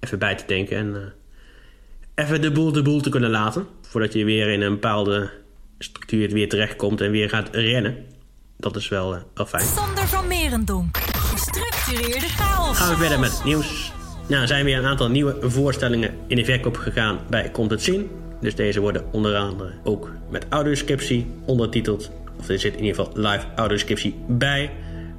Even 0.00 0.18
bij 0.18 0.34
te 0.34 0.44
denken 0.46 0.76
en 0.76 0.88
uh, 0.94 2.24
even 2.24 2.40
de 2.40 2.50
boel 2.50 2.72
de 2.72 2.82
boel 2.82 3.00
te 3.00 3.10
kunnen 3.10 3.30
laten. 3.30 3.66
Voordat 3.82 4.12
je 4.12 4.24
weer 4.24 4.48
in 4.48 4.60
een 4.60 4.72
bepaalde 4.72 5.30
structuur 5.78 6.28
weer 6.28 6.48
terechtkomt 6.48 7.00
en 7.00 7.10
weer 7.10 7.28
gaat 7.28 7.48
rennen. 7.52 7.96
Dat 8.56 8.76
is 8.76 8.88
wel, 8.88 9.14
uh, 9.14 9.20
wel 9.34 9.46
fijn. 9.46 9.66
Sander 9.66 10.08
van 10.08 10.26
Merendonk. 10.26 10.96
Gestructureerde 10.96 12.28
chaos. 12.28 12.78
Gaan 12.78 12.88
we 12.88 12.96
verder 12.96 13.20
met 13.20 13.40
nieuws. 13.44 13.92
Nou, 14.28 14.42
er 14.42 14.48
zijn 14.48 14.64
weer 14.64 14.78
een 14.78 14.86
aantal 14.86 15.10
nieuwe 15.10 15.36
voorstellingen 15.40 16.14
in 16.26 16.36
de 16.36 16.44
verkoop 16.44 16.76
gegaan 16.76 17.18
bij 17.30 17.50
Komt 17.50 17.70
het 17.70 17.82
Zien. 17.82 18.10
Dus 18.40 18.54
deze 18.54 18.80
worden 18.80 19.04
onder 19.12 19.36
andere 19.36 19.72
ook 19.84 20.10
met 20.30 20.46
audioscriptie 20.48 21.26
ondertiteld. 21.46 22.10
Of 22.38 22.48
er 22.48 22.58
zit 22.58 22.74
in 22.74 22.84
ieder 22.84 23.04
geval 23.04 23.22
live 23.22 23.46
audioscriptie 23.56 24.14
bij. 24.28 24.70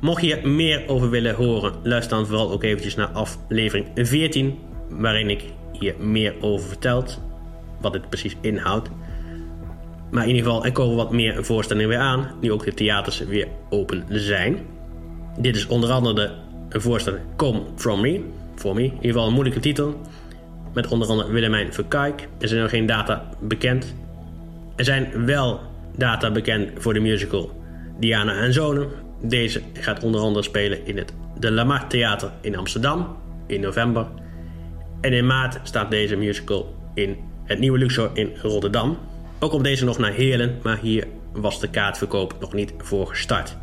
Mocht 0.01 0.21
je 0.21 0.47
meer 0.47 0.87
over 0.87 1.09
willen 1.09 1.35
horen, 1.35 1.73
luister 1.83 2.17
dan 2.17 2.27
vooral 2.27 2.51
ook 2.51 2.63
eventjes 2.63 2.95
naar 2.95 3.07
aflevering 3.07 3.87
14. 3.95 4.59
Waarin 4.89 5.29
ik 5.29 5.43
hier 5.71 5.95
meer 5.99 6.33
over 6.41 6.67
vertelt. 6.67 7.19
Wat 7.81 7.93
dit 7.93 8.09
precies 8.09 8.35
inhoudt. 8.41 8.89
Maar 10.11 10.23
in 10.23 10.35
ieder 10.35 10.43
geval, 10.43 10.65
er 10.65 10.71
komen 10.71 10.95
wat 10.95 11.11
meer 11.11 11.45
voorstellingen 11.45 11.89
weer 11.89 11.99
aan. 11.99 12.31
Nu 12.41 12.51
ook 12.51 12.65
de 12.65 12.73
theaters 12.73 13.19
weer 13.19 13.47
open 13.69 14.05
zijn. 14.07 14.57
Dit 15.37 15.55
is 15.55 15.67
onder 15.67 15.91
andere 15.91 16.31
een 16.69 16.81
voorstelling 16.81 17.23
Come 17.35 17.61
From 17.75 18.01
Me. 18.01 18.23
Voor 18.55 18.75
me. 18.75 18.83
In 18.83 18.91
ieder 18.93 19.11
geval 19.11 19.27
een 19.27 19.33
moeilijke 19.33 19.59
titel. 19.59 20.01
Met 20.73 20.87
onder 20.87 21.07
andere 21.07 21.31
Willemijn 21.31 21.73
Verkijk. 21.73 22.27
Er 22.39 22.47
zijn 22.47 22.61
nog 22.61 22.69
geen 22.69 22.85
data 22.85 23.29
bekend. 23.39 23.95
Er 24.75 24.85
zijn 24.85 25.25
wel 25.25 25.59
data 25.95 26.31
bekend 26.31 26.69
voor 26.77 26.93
de 26.93 26.99
musical 26.99 27.51
Diana 27.99 28.33
en 28.33 28.53
Zonen. 28.53 28.87
Deze 29.21 29.61
gaat 29.73 30.03
onder 30.03 30.21
andere 30.21 30.43
spelen 30.43 30.85
in 30.85 30.97
het 30.97 31.13
De 31.39 31.51
Lamar 31.51 31.87
Theater 31.87 32.31
in 32.41 32.57
Amsterdam 32.57 33.17
in 33.47 33.61
november. 33.61 34.07
En 35.01 35.13
in 35.13 35.25
maart 35.25 35.59
staat 35.63 35.91
deze 35.91 36.15
musical 36.15 36.75
in 36.93 37.17
het 37.43 37.59
Nieuwe 37.59 37.77
Luxor 37.77 38.09
in 38.13 38.31
Rotterdam. 38.41 38.97
Ook 39.39 39.53
op 39.53 39.63
deze 39.63 39.85
nog 39.85 39.97
naar 39.97 40.11
Heerlen, 40.11 40.59
maar 40.63 40.79
hier 40.81 41.07
was 41.33 41.59
de 41.59 41.69
kaartverkoop 41.69 42.35
nog 42.39 42.53
niet 42.53 42.73
voor 42.77 43.07
gestart. 43.07 43.57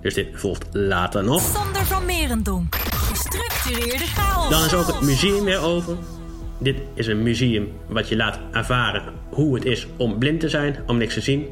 Dus 0.00 0.14
dit 0.14 0.28
volgt 0.32 0.66
later 0.72 1.24
nog. 1.24 1.42
Sander 1.42 1.84
van 1.84 2.04
Merendonk. 2.04 2.74
Gestructureerde 2.74 4.04
chaos. 4.04 4.50
Dan 4.50 4.64
is 4.64 4.74
ook 4.74 4.86
het 4.86 5.00
museum 5.00 5.44
weer 5.44 5.60
over. 5.60 5.96
Dit 6.58 6.76
is 6.94 7.06
een 7.06 7.22
museum 7.22 7.72
wat 7.88 8.08
je 8.08 8.16
laat 8.16 8.38
ervaren 8.52 9.02
hoe 9.30 9.54
het 9.54 9.64
is 9.64 9.86
om 9.96 10.18
blind 10.18 10.40
te 10.40 10.48
zijn, 10.48 10.76
om 10.86 10.96
niks 10.96 11.14
te 11.14 11.20
zien. 11.20 11.46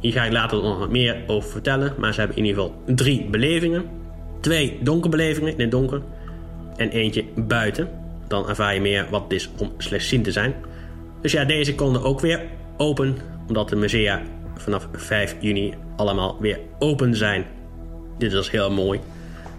Hier 0.00 0.12
ga 0.12 0.24
ik 0.24 0.32
later 0.32 0.62
nog 0.62 0.78
wat 0.78 0.90
meer 0.90 1.22
over 1.26 1.50
vertellen, 1.50 1.94
maar 1.98 2.12
ze 2.12 2.18
hebben 2.18 2.38
in 2.38 2.44
ieder 2.44 2.62
geval 2.62 2.82
drie 2.86 3.28
belevingen. 3.30 3.84
Twee 4.40 4.78
donkerbelevingen 4.82 5.52
in 5.52 5.60
het 5.60 5.70
donker 5.70 6.02
en 6.76 6.90
eentje 6.90 7.24
buiten. 7.36 7.88
Dan 8.28 8.48
ervaar 8.48 8.74
je 8.74 8.80
meer 8.80 9.06
wat 9.10 9.22
het 9.22 9.32
is 9.32 9.50
om 9.58 9.72
slechtziend 9.78 10.24
te 10.24 10.32
zijn. 10.32 10.54
Dus 11.20 11.32
ja, 11.32 11.44
deze 11.44 11.74
konden 11.74 12.02
ook 12.02 12.20
weer 12.20 12.40
open, 12.82 13.16
omdat 13.48 13.68
de 13.68 13.76
musea 13.76 14.22
vanaf 14.56 14.88
5 14.92 15.36
juni 15.40 15.74
allemaal 15.96 16.36
weer 16.40 16.58
open 16.78 17.16
zijn. 17.16 17.44
Dit 18.18 18.32
is 18.32 18.48
heel 18.48 18.70
mooi 18.70 19.00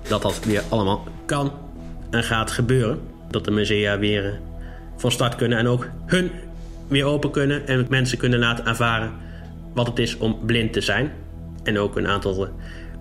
dat 0.07 0.21
dat 0.21 0.39
weer 0.45 0.61
allemaal 0.69 1.07
kan 1.25 1.51
en 2.09 2.23
gaat 2.23 2.51
gebeuren. 2.51 2.99
Dat 3.29 3.45
de 3.45 3.51
musea 3.51 3.99
weer 3.99 4.25
eh, 4.25 4.33
van 4.97 5.11
start 5.11 5.35
kunnen 5.35 5.57
en 5.57 5.67
ook 5.67 5.87
hun 6.05 6.31
weer 6.87 7.05
open 7.05 7.31
kunnen 7.31 7.67
en 7.67 7.85
mensen 7.89 8.17
kunnen 8.17 8.39
laten 8.39 8.65
ervaren 8.65 9.11
wat 9.73 9.87
het 9.87 9.99
is 9.99 10.17
om 10.17 10.39
blind 10.45 10.73
te 10.73 10.81
zijn. 10.81 11.11
En 11.63 11.77
ook 11.77 11.97
een 11.97 12.07
aantal 12.07 12.45
eh, 12.45 12.51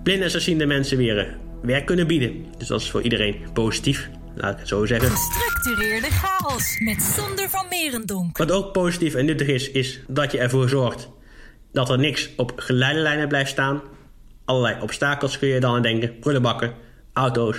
blinde 0.03 0.41
en 0.45 0.67
mensen 0.67 0.97
weer 0.97 1.17
eh, 1.17 1.33
werk 1.61 1.85
kunnen 1.85 2.07
bieden. 2.07 2.45
Dus 2.57 2.67
dat 2.67 2.81
is 2.81 2.91
voor 2.91 3.01
iedereen 3.01 3.35
positief, 3.53 4.09
laat 4.35 4.53
ik 4.53 4.59
het 4.59 4.67
zo 4.67 4.85
zeggen. 4.85 5.09
Gestructureerde 5.09 6.07
chaos 6.09 6.79
met 6.79 7.01
Sander 7.01 7.49
van 7.49 7.65
Merendonk. 7.69 8.37
Wat 8.37 8.51
ook 8.51 8.71
positief 8.73 9.13
en 9.13 9.25
nuttig 9.25 9.47
is, 9.47 9.71
is 9.71 9.99
dat 10.07 10.31
je 10.31 10.37
ervoor 10.37 10.69
zorgt 10.69 11.09
dat 11.71 11.89
er 11.89 11.99
niks 11.99 12.29
op 12.37 12.53
geleidelijnen 12.55 13.27
blijft 13.27 13.49
staan. 13.49 13.81
Allerlei 14.45 14.81
obstakels 14.81 15.39
kun 15.39 15.47
je 15.47 15.59
dan 15.59 15.75
aan 15.75 15.81
denken. 15.81 16.19
Prullenbakken, 16.19 16.73
auto's, 17.13 17.57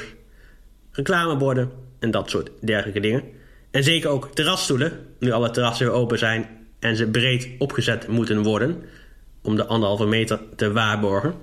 reclameborden 0.92 1.70
en 1.98 2.10
dat 2.10 2.30
soort 2.30 2.50
dergelijke 2.60 3.00
dingen. 3.00 3.22
En 3.70 3.84
zeker 3.84 4.10
ook 4.10 4.34
terrasstoelen, 4.34 5.06
nu 5.18 5.30
alle 5.30 5.50
terrassen 5.50 5.86
weer 5.86 5.94
open 5.94 6.18
zijn 6.18 6.48
en 6.78 6.96
ze 6.96 7.06
breed 7.06 7.48
opgezet 7.58 8.08
moeten 8.08 8.42
worden 8.42 8.82
om 9.42 9.56
de 9.56 9.66
anderhalve 9.66 10.06
meter 10.06 10.40
te 10.56 10.72
waarborgen. 10.72 11.34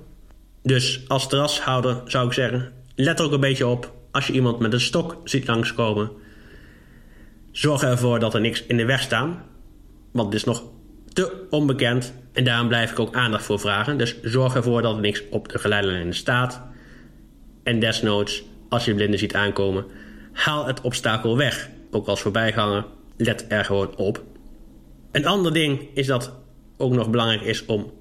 Dus 0.63 1.03
als 1.07 1.29
terrashouder 1.29 2.01
zou 2.05 2.27
ik 2.27 2.33
zeggen, 2.33 2.73
let 2.95 3.19
er 3.19 3.25
ook 3.25 3.31
een 3.31 3.39
beetje 3.39 3.67
op 3.67 3.93
als 4.11 4.27
je 4.27 4.33
iemand 4.33 4.59
met 4.59 4.73
een 4.73 4.81
stok 4.81 5.17
ziet 5.23 5.47
langskomen. 5.47 6.11
Zorg 7.51 7.83
ervoor 7.83 8.19
dat 8.19 8.33
er 8.33 8.41
niks 8.41 8.65
in 8.65 8.77
de 8.77 8.85
weg 8.85 9.01
staat, 9.01 9.37
want 10.11 10.27
het 10.27 10.35
is 10.35 10.43
nog 10.43 10.63
te 11.13 11.47
onbekend 11.49 12.13
en 12.33 12.43
daarom 12.43 12.67
blijf 12.67 12.91
ik 12.91 12.99
ook 12.99 13.15
aandacht 13.15 13.43
voor 13.43 13.59
vragen. 13.59 13.97
Dus 13.97 14.21
zorg 14.21 14.55
ervoor 14.55 14.81
dat 14.81 14.95
er 14.95 15.01
niks 15.01 15.23
op 15.29 15.49
de 15.49 15.59
geleidelijn 15.59 16.13
staat. 16.13 16.61
En 17.63 17.79
desnoods, 17.79 18.43
als 18.69 18.85
je 18.85 18.95
blinden 18.95 19.19
ziet 19.19 19.35
aankomen, 19.35 19.85
haal 20.31 20.65
het 20.65 20.81
obstakel 20.81 21.37
weg. 21.37 21.69
Ook 21.91 22.07
als 22.07 22.21
voorbijganger, 22.21 22.85
let 23.17 23.45
er 23.47 23.65
gewoon 23.65 23.95
op. 23.95 24.23
Een 25.11 25.25
ander 25.25 25.53
ding 25.53 25.89
is 25.93 26.07
dat 26.07 26.33
ook 26.77 26.93
nog 26.93 27.09
belangrijk 27.09 27.41
is 27.41 27.65
om 27.65 27.91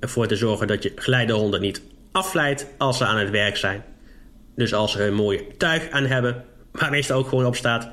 ervoor 0.00 0.26
te 0.26 0.36
zorgen 0.36 0.66
dat 0.66 0.82
je 0.82 0.92
geleidehonden 0.96 1.60
niet 1.60 1.82
afleidt 2.12 2.66
als 2.78 2.96
ze 2.96 3.04
aan 3.04 3.18
het 3.18 3.30
werk 3.30 3.56
zijn. 3.56 3.84
Dus 4.56 4.74
als 4.74 4.92
ze 4.92 5.04
een 5.04 5.14
mooie 5.14 5.46
tuig 5.56 5.90
aan 5.90 6.04
hebben, 6.04 6.44
waar 6.72 6.90
meestal 6.90 7.18
ook 7.18 7.28
gewoon 7.28 7.46
op 7.46 7.56
staat, 7.56 7.90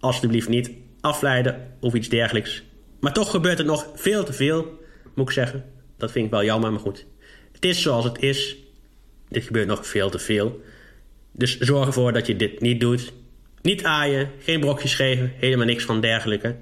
alsjeblieft 0.00 0.48
niet 0.48 0.70
afleiden 1.00 1.76
of 1.80 1.94
iets 1.94 2.08
dergelijks. 2.08 2.62
Maar 3.00 3.12
toch 3.12 3.30
gebeurt 3.30 3.58
er 3.58 3.64
nog 3.64 3.90
veel 3.94 4.24
te 4.24 4.32
veel, 4.32 4.78
moet 5.14 5.28
ik 5.28 5.34
zeggen. 5.34 5.64
Dat 5.96 6.10
vind 6.10 6.24
ik 6.24 6.30
wel 6.30 6.44
jammer, 6.44 6.72
maar 6.72 6.80
goed. 6.80 7.06
Het 7.52 7.64
is 7.64 7.82
zoals 7.82 8.04
het 8.04 8.22
is. 8.22 8.56
Dit 9.28 9.44
gebeurt 9.44 9.66
nog 9.66 9.86
veel 9.86 10.10
te 10.10 10.18
veel. 10.18 10.60
Dus 11.32 11.58
zorg 11.58 11.86
ervoor 11.86 12.12
dat 12.12 12.26
je 12.26 12.36
dit 12.36 12.60
niet 12.60 12.80
doet. 12.80 13.12
Niet 13.62 13.84
aaien, 13.84 14.30
geen 14.38 14.60
brokjes 14.60 14.94
geven, 14.94 15.32
helemaal 15.36 15.66
niks 15.66 15.84
van 15.84 16.00
dergelijke. 16.00 16.56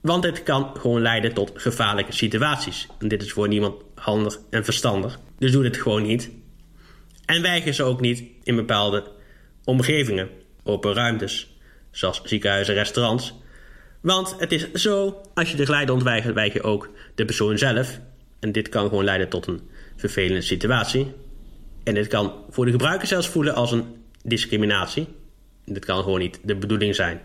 Want 0.00 0.22
dit 0.22 0.42
kan 0.42 0.70
gewoon 0.78 1.02
leiden 1.02 1.34
tot 1.34 1.52
gevaarlijke 1.54 2.12
situaties. 2.12 2.86
En 2.98 3.08
dit 3.08 3.22
is 3.22 3.32
voor 3.32 3.48
niemand 3.48 3.82
handig 3.94 4.38
en 4.50 4.64
verstandig. 4.64 5.20
Dus 5.38 5.52
doe 5.52 5.62
dit 5.62 5.76
gewoon 5.76 6.02
niet. 6.02 6.30
En 7.24 7.42
weiger 7.42 7.72
ze 7.72 7.82
ook 7.82 8.00
niet 8.00 8.24
in 8.42 8.56
bepaalde 8.56 9.04
omgevingen, 9.64 10.28
open 10.62 10.94
ruimtes, 10.94 11.56
zoals 11.90 12.22
ziekenhuizen, 12.24 12.74
restaurants. 12.74 13.34
Want 14.00 14.34
het 14.38 14.52
is 14.52 14.72
zo, 14.72 15.20
als 15.34 15.50
je 15.50 15.56
de 15.56 15.66
glijden 15.66 15.94
ontwijkt, 15.94 16.32
wijk 16.32 16.52
je 16.52 16.62
ook 16.62 16.90
de 17.14 17.24
persoon 17.24 17.58
zelf. 17.58 18.00
En 18.40 18.52
dit 18.52 18.68
kan 18.68 18.88
gewoon 18.88 19.04
leiden 19.04 19.28
tot 19.28 19.46
een 19.46 19.60
vervelende 19.96 20.40
situatie. 20.40 21.12
En 21.84 21.94
dit 21.94 22.06
kan 22.06 22.32
voor 22.50 22.64
de 22.64 22.70
gebruiker 22.70 23.08
zelfs 23.08 23.28
voelen 23.28 23.54
als 23.54 23.72
een 23.72 23.84
discriminatie. 24.24 25.08
Dit 25.64 25.84
kan 25.84 26.02
gewoon 26.02 26.18
niet 26.18 26.40
de 26.42 26.56
bedoeling 26.56 26.94
zijn. 26.94 27.20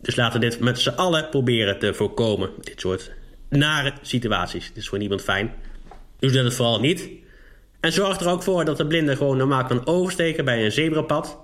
Dus 0.00 0.16
laten 0.16 0.40
we 0.40 0.46
dit 0.48 0.60
met 0.60 0.78
z'n 0.78 0.88
allen 0.88 1.28
proberen 1.28 1.78
te 1.78 1.94
voorkomen. 1.94 2.50
Dit 2.60 2.80
soort 2.80 3.10
nare 3.48 3.92
situaties. 4.02 4.66
Dit 4.66 4.76
is 4.76 4.88
voor 4.88 4.98
niemand 4.98 5.22
fijn. 5.22 5.52
Doe 6.18 6.30
dat 6.30 6.54
vooral 6.54 6.80
niet. 6.80 7.08
En 7.80 7.92
zorg 7.92 8.20
er 8.20 8.28
ook 8.28 8.42
voor 8.42 8.64
dat 8.64 8.76
de 8.76 8.86
blinde 8.86 9.16
gewoon 9.16 9.36
normaal 9.36 9.64
kan 9.64 9.86
oversteken 9.86 10.44
bij 10.44 10.64
een 10.64 10.72
zebrapad. 10.72 11.38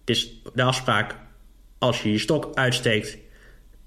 Het 0.00 0.10
is 0.16 0.42
de 0.54 0.62
afspraak 0.62 1.16
als 1.78 2.02
je 2.02 2.12
je 2.12 2.18
stok 2.18 2.54
uitsteekt 2.54 3.18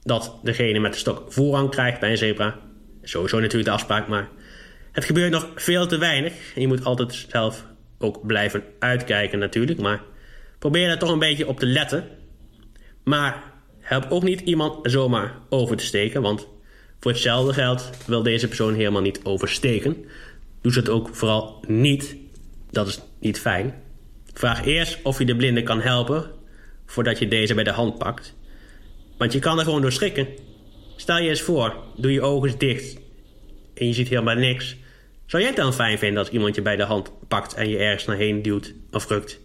dat 0.03 0.39
degene 0.43 0.79
met 0.79 0.93
de 0.93 0.99
stok 0.99 1.33
voorrang 1.33 1.69
krijgt 1.69 1.99
bij 1.99 2.11
een 2.11 2.17
zebra. 2.17 2.59
Sowieso 3.03 3.39
natuurlijk 3.39 3.65
de 3.65 3.75
afspraak, 3.75 4.07
maar 4.07 4.29
het 4.91 5.05
gebeurt 5.05 5.31
nog 5.31 5.47
veel 5.55 5.87
te 5.87 5.97
weinig. 5.97 6.33
Je 6.55 6.67
moet 6.67 6.83
altijd 6.83 7.25
zelf 7.29 7.65
ook 7.97 8.25
blijven 8.25 8.63
uitkijken 8.79 9.39
natuurlijk, 9.39 9.79
maar 9.79 10.01
probeer 10.59 10.89
er 10.89 10.97
toch 10.97 11.11
een 11.11 11.19
beetje 11.19 11.47
op 11.47 11.59
te 11.59 11.65
letten. 11.65 12.07
Maar 13.03 13.43
help 13.79 14.05
ook 14.09 14.23
niet 14.23 14.41
iemand 14.41 14.91
zomaar 14.91 15.33
over 15.49 15.77
te 15.77 15.85
steken, 15.85 16.21
want 16.21 16.47
voor 16.99 17.11
hetzelfde 17.11 17.53
geld 17.53 17.89
wil 18.05 18.23
deze 18.23 18.47
persoon 18.47 18.73
helemaal 18.73 19.01
niet 19.01 19.19
oversteken. 19.23 20.05
Doe 20.61 20.71
ze 20.71 20.79
het 20.79 20.89
ook 20.89 21.15
vooral 21.15 21.63
niet. 21.67 22.15
Dat 22.69 22.87
is 22.87 22.99
niet 23.19 23.39
fijn. 23.39 23.73
Vraag 24.33 24.65
eerst 24.65 24.99
of 25.03 25.19
je 25.19 25.25
de 25.25 25.35
blinde 25.35 25.63
kan 25.63 25.81
helpen 25.81 26.31
voordat 26.85 27.19
je 27.19 27.27
deze 27.27 27.53
bij 27.53 27.63
de 27.63 27.71
hand 27.71 27.97
pakt. 27.97 28.35
Want 29.17 29.33
je 29.33 29.39
kan 29.39 29.57
er 29.57 29.63
gewoon 29.63 29.81
door 29.81 29.91
schrikken. 29.91 30.27
Stel 30.95 31.17
je 31.17 31.29
eens 31.29 31.41
voor, 31.41 31.75
doe 31.95 32.11
je 32.11 32.21
ogen 32.21 32.57
dicht 32.57 32.99
en 33.73 33.87
je 33.87 33.93
ziet 33.93 34.07
helemaal 34.07 34.35
niks. 34.35 34.75
Zou 35.25 35.43
jij 35.43 35.51
het 35.51 35.61
dan 35.61 35.73
fijn 35.73 35.97
vinden 35.97 36.19
als 36.19 36.29
iemand 36.29 36.55
je 36.55 36.61
bij 36.61 36.75
de 36.75 36.83
hand 36.83 37.11
pakt 37.27 37.53
en 37.53 37.69
je 37.69 37.77
ergens 37.77 38.05
naar 38.05 38.15
heen 38.15 38.41
duwt 38.41 38.73
of 38.91 39.07
rukt? 39.07 39.39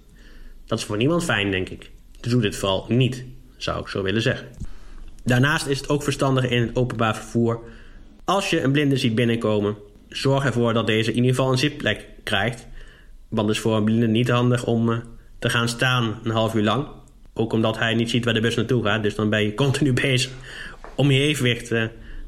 Dat 0.66 0.78
is 0.78 0.85
voor 0.85 0.96
niemand 0.96 1.25
fijn, 1.25 1.50
denk 1.50 1.68
ik. 1.68 1.90
Dus 2.20 2.32
doe 2.32 2.40
dit 2.40 2.56
vooral 2.56 2.85
niet, 2.88 3.25
zou 3.56 3.80
ik 3.80 3.88
zo 3.88 4.02
willen 4.02 4.23
zeggen. 4.23 4.49
Daarnaast 5.25 5.66
is 5.66 5.78
het 5.78 5.88
ook 5.88 6.02
verstandig 6.02 6.49
in 6.49 6.62
het 6.62 6.76
openbaar 6.76 7.16
vervoer. 7.16 7.61
Als 8.25 8.50
je 8.50 8.61
een 8.61 8.73
blinde 8.73 8.96
ziet 8.96 9.14
binnenkomen, 9.14 9.76
zorg 10.08 10.44
ervoor 10.44 10.72
dat 10.72 10.86
deze 10.86 11.10
in 11.10 11.16
ieder 11.16 11.30
geval 11.30 11.52
een 11.52 11.58
zitplek 11.58 12.06
krijgt. 12.22 12.66
Want 13.28 13.48
het 13.48 13.56
is 13.56 13.62
voor 13.62 13.76
een 13.76 13.84
blinde 13.84 14.06
niet 14.06 14.28
handig 14.28 14.64
om 14.64 14.92
eh, 14.92 14.98
te 15.38 15.50
gaan 15.50 15.68
staan 15.68 16.18
een 16.22 16.30
half 16.30 16.54
uur 16.54 16.62
lang. 16.62 16.86
Ook 17.34 17.52
omdat 17.52 17.78
hij 17.78 17.94
niet 17.94 18.10
ziet 18.10 18.25
waar 18.25 18.34
de 18.34 18.40
bus 18.40 18.54
naartoe 18.56 18.84
gaat. 18.84 19.02
Dus 19.02 19.14
dan 19.14 19.30
ben 19.30 19.42
je 19.42 19.54
continu 19.64 19.92
bezig 19.92 20.32
om 20.94 21.10
je 21.10 21.20
evenwicht 21.20 21.70
uh, 21.70 21.84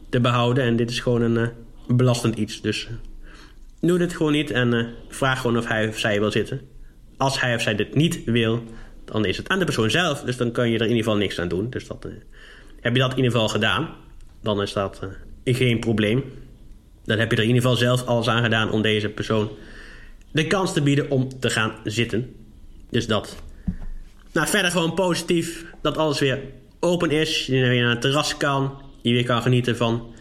te 0.08 0.20
behouden. 0.20 0.64
En 0.64 0.76
dit 0.76 0.90
is 0.90 1.00
gewoon 1.00 1.22
een 1.22 1.36
uh, 1.36 1.96
belastend 1.96 2.36
iets. 2.36 2.60
Dus 2.60 2.88
doe 3.80 3.98
dit 3.98 4.16
gewoon 4.16 4.32
niet 4.32 4.50
en 4.50 4.94
vraag 5.08 5.40
gewoon 5.40 5.58
of 5.58 5.66
hij 5.66 5.88
of 5.88 5.98
zij 5.98 6.20
wil 6.20 6.30
zitten. 6.30 6.60
Als 7.16 7.40
hij 7.40 7.54
of 7.54 7.62
zij 7.62 7.74
dit 7.74 7.94
niet 7.94 8.24
wil, 8.24 8.62
dan 9.04 9.24
is 9.24 9.36
het 9.36 9.48
aan 9.48 9.58
de 9.58 9.64
persoon 9.64 9.90
zelf. 9.90 10.20
Dus 10.20 10.36
dan 10.36 10.52
kan 10.52 10.70
je 10.70 10.74
er 10.74 10.82
in 10.82 10.88
ieder 10.88 11.04
geval 11.04 11.18
niks 11.18 11.40
aan 11.40 11.48
doen. 11.48 11.70
Dus 11.70 11.86
dat, 11.86 12.06
heb 12.80 12.94
je 12.94 13.00
dat 13.00 13.10
in 13.10 13.16
ieder 13.16 13.32
geval 13.32 13.48
gedaan, 13.48 13.88
dan 14.42 14.62
is 14.62 14.72
dat 14.72 15.00
geen 15.44 15.80
probleem. 15.80 16.24
Dan 17.08 17.18
heb 17.18 17.30
je 17.30 17.36
er 17.36 17.42
in 17.42 17.48
ieder 17.48 17.62
geval 17.62 17.76
zelf 17.76 18.06
alles 18.06 18.28
aan 18.28 18.42
gedaan 18.42 18.70
om 18.70 18.82
deze 18.82 19.08
persoon 19.08 19.50
de 20.30 20.46
kans 20.46 20.72
te 20.72 20.82
bieden 20.82 21.10
om 21.10 21.40
te 21.40 21.50
gaan 21.50 21.72
zitten. 21.84 22.34
Dus 22.90 23.06
dat. 23.06 23.36
Nou, 24.32 24.48
verder 24.48 24.70
gewoon 24.70 24.94
positief 24.94 25.64
dat 25.82 25.96
alles 25.96 26.18
weer 26.18 26.40
open 26.80 27.10
is. 27.10 27.46
Je 27.46 27.68
weer 27.68 27.82
naar 27.82 27.90
het 27.90 28.00
terras 28.00 28.36
kan. 28.36 28.82
Je 29.02 29.12
weer 29.12 29.24
kan 29.24 29.42
genieten 29.42 29.76
van 29.76 30.14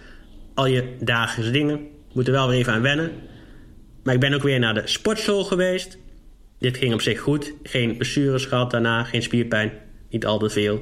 al 0.54 0.66
je 0.66 0.96
dagelijkse 1.00 1.52
dingen. 1.52 1.88
Moet 2.14 2.28
er 2.28 2.34
wel 2.34 2.48
weer 2.48 2.58
even 2.58 2.74
aan 2.74 2.82
wennen. 2.82 3.12
Maar 4.04 4.14
ik 4.14 4.20
ben 4.20 4.34
ook 4.34 4.44
weer 4.44 4.60
naar 4.60 4.74
de 4.74 4.82
sportschool 4.86 5.44
geweest. 5.44 5.98
Dit 6.60 6.78
ging 6.78 6.94
op 6.94 7.02
zich 7.02 7.20
goed. 7.20 7.54
Geen 7.64 7.98
blessures 7.98 8.46
gehad 8.46 8.72
daarna, 8.72 9.04
geen 9.04 9.24
spierpijn. 9.24 9.72
Niet 10.10 10.26
al 10.26 10.40
te 10.40 10.50
veel. 10.50 10.76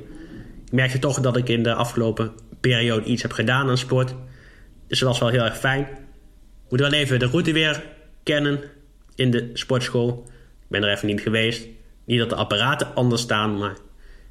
Ik 0.66 0.72
merkte 0.72 1.00
toch 1.00 1.20
dat 1.20 1.38
ik 1.38 1.50
in 1.50 1.64
de 1.64 1.74
afgelopen 1.74 2.32
periode 2.60 3.06
iets 3.06 3.22
heb 3.22 3.32
gedaan 3.32 3.70
aan 3.70 3.78
sport. 3.78 4.16
Dus 4.88 5.00
dat 5.00 5.10
was 5.10 5.20
wel 5.20 5.30
heel 5.30 5.44
erg 5.44 5.58
fijn. 5.58 5.88
Moet 6.70 6.80
wel 6.80 6.92
even 6.94 7.20
de 7.20 7.26
route 7.26 7.52
weer 7.52 7.84
kennen 8.24 8.64
in 9.16 9.32
de 9.32 9.50
sportschool. 9.54 10.24
Ik 10.62 10.68
ben 10.68 10.84
er 10.84 10.92
even 10.92 11.08
niet 11.08 11.22
geweest. 11.22 11.68
Niet 12.06 12.20
dat 12.20 12.30
de 12.30 12.36
apparaten 12.36 12.96
anders 12.96 13.22
staan, 13.22 13.58
maar 13.58 13.76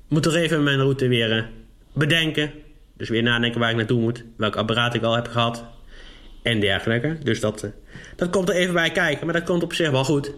moet 0.08 0.26
er 0.26 0.34
even 0.34 0.62
mijn 0.62 0.78
route 0.78 1.08
weer 1.08 1.38
eh, 1.38 1.44
bedenken. 1.92 2.50
Dus 2.96 3.08
weer 3.08 3.22
nadenken 3.22 3.60
waar 3.60 3.70
ik 3.70 3.76
naartoe 3.76 4.00
moet, 4.00 4.24
welk 4.36 4.56
apparaat 4.56 4.94
ik 4.94 5.02
al 5.02 5.14
heb 5.14 5.28
gehad 5.28 5.64
en 6.42 6.60
dergelijke. 6.60 7.18
Dus 7.22 7.40
dat, 7.40 7.62
eh, 7.62 7.70
dat 8.16 8.30
komt 8.30 8.48
er 8.48 8.54
even 8.54 8.74
bij 8.74 8.90
kijken, 8.90 9.26
maar 9.26 9.34
dat 9.34 9.44
komt 9.44 9.62
op 9.62 9.72
zich 9.72 9.90
wel 9.90 10.04
goed. 10.04 10.32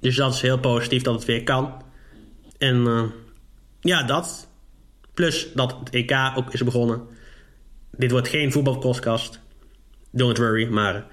Dus 0.00 0.16
dat 0.16 0.34
is 0.34 0.40
heel 0.40 0.58
positief 0.58 1.02
dat 1.02 1.14
het 1.14 1.24
weer 1.24 1.42
kan. 1.42 1.82
En 2.58 2.76
uh, 2.76 3.02
ja, 3.80 4.02
dat. 4.02 4.48
Plus 5.14 5.48
dat 5.54 5.76
het 5.78 5.90
EK 5.90 6.12
ook 6.34 6.52
is 6.52 6.64
begonnen. 6.64 7.02
Dit 7.90 8.10
wordt 8.10 8.28
geen 8.28 8.52
voetbalpodcast. 8.52 9.40
Don't 10.16 10.38
worry, 10.38 10.68
maar 10.68 11.06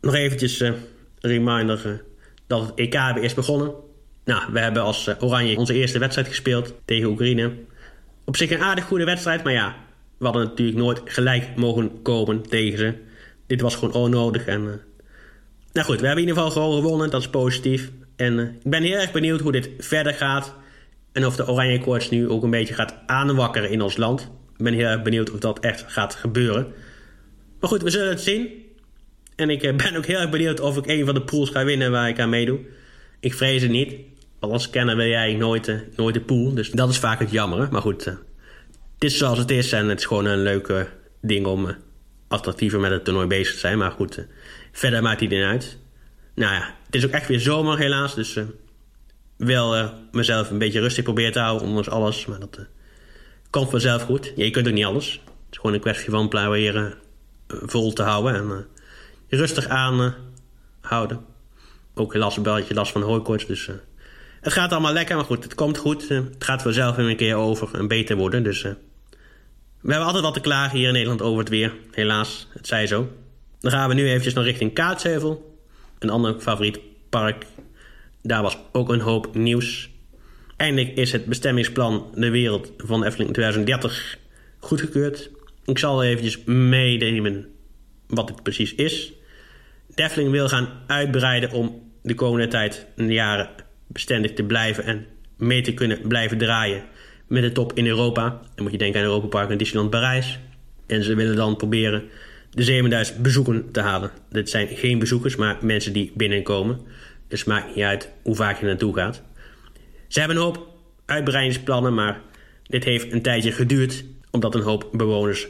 nog 0.00 0.14
eventjes 0.14 0.60
een 0.60 0.74
reminder 1.20 2.04
dat 2.46 2.66
het 2.66 2.74
EK 2.74 2.92
weer 2.92 3.22
is 3.22 3.34
begonnen. 3.34 3.72
Nou, 4.24 4.52
we 4.52 4.58
hebben 4.58 4.82
als 4.82 5.10
Oranje 5.20 5.56
onze 5.56 5.74
eerste 5.74 5.98
wedstrijd 5.98 6.28
gespeeld 6.28 6.74
tegen 6.84 7.08
Oekraïne. 7.08 7.52
Op 8.24 8.36
zich 8.36 8.50
een 8.50 8.62
aardig 8.62 8.84
goede 8.84 9.04
wedstrijd, 9.04 9.44
maar 9.44 9.52
ja, 9.52 9.76
we 10.18 10.24
hadden 10.24 10.44
natuurlijk 10.44 10.78
nooit 10.78 11.00
gelijk 11.04 11.56
mogen 11.56 12.02
komen 12.02 12.42
tegen 12.42 12.78
ze. 12.78 12.94
Dit 13.46 13.60
was 13.60 13.74
gewoon 13.74 13.94
onnodig. 13.94 14.46
En, 14.46 14.62
nou 15.72 15.86
goed, 15.86 16.00
we 16.00 16.06
hebben 16.06 16.24
in 16.24 16.28
ieder 16.28 16.34
geval 16.34 16.50
gewoon 16.50 16.82
gewonnen. 16.82 17.10
Dat 17.10 17.20
is 17.20 17.28
positief. 17.28 17.90
En 18.16 18.38
ik 18.38 18.70
ben 18.70 18.82
heel 18.82 18.98
erg 18.98 19.12
benieuwd 19.12 19.40
hoe 19.40 19.52
dit 19.52 19.70
verder 19.78 20.14
gaat. 20.14 20.54
En 21.12 21.26
of 21.26 21.36
de 21.36 21.48
Oranje 21.48 21.80
Koorts 21.80 22.10
nu 22.10 22.28
ook 22.28 22.42
een 22.42 22.50
beetje 22.50 22.74
gaat 22.74 22.94
aanwakkeren 23.06 23.70
in 23.70 23.82
ons 23.82 23.96
land. 23.96 24.20
Ik 24.56 24.64
ben 24.64 24.74
heel 24.74 24.86
erg 24.86 25.02
benieuwd 25.02 25.30
of 25.30 25.38
dat 25.38 25.60
echt 25.60 25.84
gaat 25.86 26.14
gebeuren. 26.14 26.72
Maar 27.62 27.70
goed, 27.70 27.82
we 27.82 27.90
zullen 27.90 28.08
het 28.08 28.20
zien. 28.20 28.48
En 29.36 29.50
ik 29.50 29.62
uh, 29.62 29.76
ben 29.76 29.96
ook 29.96 30.06
heel 30.06 30.18
erg 30.18 30.30
benieuwd 30.30 30.60
of 30.60 30.76
ik 30.76 30.86
een 30.86 31.04
van 31.04 31.14
de 31.14 31.22
pools 31.22 31.50
ga 31.50 31.64
winnen 31.64 31.90
waar 31.90 32.08
ik 32.08 32.20
aan 32.20 32.28
meedoe. 32.28 32.60
Ik 33.20 33.34
vrees 33.34 33.62
het 33.62 33.70
niet. 33.70 33.94
Als 34.38 34.70
kennen 34.70 34.96
wil 34.96 35.06
jij 35.06 35.34
nooit, 35.34 35.96
nooit 35.96 36.14
de 36.14 36.20
pool. 36.20 36.54
Dus 36.54 36.70
dat 36.70 36.88
is 36.88 36.98
vaak 36.98 37.18
het 37.18 37.30
jammer. 37.30 37.68
Maar 37.70 37.80
goed, 37.80 38.04
het 38.04 38.18
is 38.98 39.18
zoals 39.18 39.38
het 39.38 39.50
is. 39.50 39.72
En 39.72 39.88
het 39.88 39.98
is 39.98 40.04
gewoon 40.04 40.24
een 40.24 40.42
leuke 40.42 40.88
ding 41.20 41.46
om 41.46 41.76
attractiever 42.28 42.80
met 42.80 42.90
het 42.90 43.04
toernooi 43.04 43.26
bezig 43.26 43.54
te 43.54 43.60
zijn. 43.60 43.78
Maar 43.78 43.90
goed, 43.90 44.26
verder 44.72 45.02
maakt 45.02 45.20
hij 45.20 45.28
niet 45.28 45.44
uit. 45.44 45.78
Nou 46.34 46.54
ja, 46.54 46.74
het 46.86 46.94
is 46.94 47.04
ook 47.04 47.10
echt 47.10 47.28
weer 47.28 47.40
zomer 47.40 47.78
helaas. 47.78 48.14
Dus 48.14 48.36
uh, 48.36 48.44
wel 49.36 49.90
mezelf 50.12 50.50
een 50.50 50.58
beetje 50.58 50.80
rustig 50.80 51.04
proberen 51.04 51.32
te 51.32 51.40
houden, 51.40 51.68
ondanks 51.68 51.88
alles. 51.88 52.26
Maar 52.26 52.40
dat 52.40 52.66
komt 53.50 53.70
vanzelf 53.70 54.02
goed. 54.02 54.32
Je 54.36 54.50
kunt 54.50 54.68
ook 54.68 54.74
niet 54.74 54.84
alles. 54.84 55.12
Het 55.12 55.22
is 55.50 55.56
gewoon 55.56 55.74
een 55.74 55.80
kwestie 55.80 56.10
van 56.10 56.28
proberen 56.28 57.01
vol 57.62 57.92
te 57.92 58.02
houden 58.02 58.34
en 58.34 58.66
rustig 59.28 59.68
aan 59.68 60.14
houden. 60.80 61.20
Ook 61.94 62.12
helaas 62.12 62.36
een 62.36 62.42
beetje 62.42 62.74
last 62.74 62.92
van 62.92 63.02
hooikoorts, 63.02 63.46
dus... 63.46 63.70
het 64.40 64.52
gaat 64.52 64.72
allemaal 64.72 64.92
lekker, 64.92 65.16
maar 65.16 65.24
goed, 65.24 65.44
het 65.44 65.54
komt 65.54 65.78
goed. 65.78 66.08
het 66.08 66.44
gaat 66.44 66.62
vanzelf 66.62 66.96
weer 66.96 67.08
een 67.08 67.16
keer 67.16 67.34
over 67.34 67.74
en 67.74 67.88
beter 67.88 68.16
worden, 68.16 68.42
dus... 68.42 68.66
We 69.82 69.90
hebben 69.90 70.06
altijd 70.06 70.24
wat 70.24 70.34
te 70.34 70.40
klagen 70.40 70.78
hier 70.78 70.86
in 70.86 70.92
Nederland 70.92 71.22
over 71.22 71.38
het 71.38 71.48
weer. 71.48 71.72
Helaas, 71.90 72.48
het 72.50 72.66
zij 72.66 72.86
zo. 72.86 73.08
Dan 73.60 73.70
gaan 73.70 73.88
we 73.88 73.94
nu 73.94 74.08
eventjes 74.08 74.34
naar 74.34 74.44
richting 74.44 74.74
Kaatsheuvel. 74.74 75.58
Een 75.98 76.10
ander 76.10 76.40
favoriet 76.40 76.78
park. 77.08 77.46
Daar 78.22 78.42
was 78.42 78.58
ook 78.72 78.88
een 78.88 79.00
hoop 79.00 79.34
nieuws. 79.34 79.90
Eindelijk 80.56 80.96
is 80.96 81.12
het 81.12 81.26
bestemmingsplan 81.26 82.10
De 82.14 82.30
Wereld 82.30 82.72
van 82.76 83.04
Efteling 83.04 83.32
2030 83.32 84.18
goedgekeurd. 84.58 85.30
Ik 85.64 85.78
zal 85.78 86.02
eventjes 86.02 86.44
meenemen 86.44 87.51
wat 88.14 88.28
het 88.28 88.42
precies 88.42 88.74
is. 88.74 89.12
De 89.94 90.02
Efteling 90.02 90.30
wil 90.30 90.48
gaan 90.48 90.68
uitbreiden 90.86 91.50
om 91.50 91.90
de 92.02 92.14
komende 92.14 92.48
tijd 92.48 92.86
de 92.96 93.12
jaren 93.12 93.48
bestendig 93.86 94.32
te 94.32 94.42
blijven 94.42 94.84
en 94.84 95.06
mee 95.36 95.62
te 95.62 95.74
kunnen 95.74 96.08
blijven 96.08 96.38
draaien 96.38 96.84
met 97.26 97.42
de 97.42 97.52
top 97.52 97.72
in 97.74 97.86
Europa. 97.86 98.40
Dan 98.54 98.62
moet 98.62 98.72
je 98.72 98.78
denken 98.78 99.00
aan 99.00 99.06
Europa 99.06 99.26
Park 99.26 99.50
en 99.50 99.58
Disneyland 99.58 99.90
Parijs. 99.90 100.38
En 100.86 101.02
ze 101.02 101.14
willen 101.14 101.36
dan 101.36 101.56
proberen 101.56 102.02
de 102.50 102.62
7000 102.62 103.22
bezoeken 103.22 103.70
te 103.70 103.80
halen. 103.80 104.10
Dit 104.30 104.50
zijn 104.50 104.68
geen 104.68 104.98
bezoekers, 104.98 105.36
maar 105.36 105.58
mensen 105.60 105.92
die 105.92 106.12
binnenkomen. 106.14 106.80
Dus 107.28 107.44
maakt 107.44 107.74
niet 107.74 107.84
uit 107.84 108.08
hoe 108.22 108.34
vaak 108.34 108.60
je 108.60 108.66
naartoe 108.66 108.94
gaat. 108.94 109.22
Ze 110.08 110.18
hebben 110.18 110.36
een 110.36 110.42
hoop 110.42 110.68
uitbreidingsplannen, 111.04 111.94
maar 111.94 112.20
dit 112.62 112.84
heeft 112.84 113.12
een 113.12 113.22
tijdje 113.22 113.52
geduurd... 113.52 114.04
omdat 114.30 114.54
een 114.54 114.62
hoop 114.62 114.88
bewoners 114.92 115.48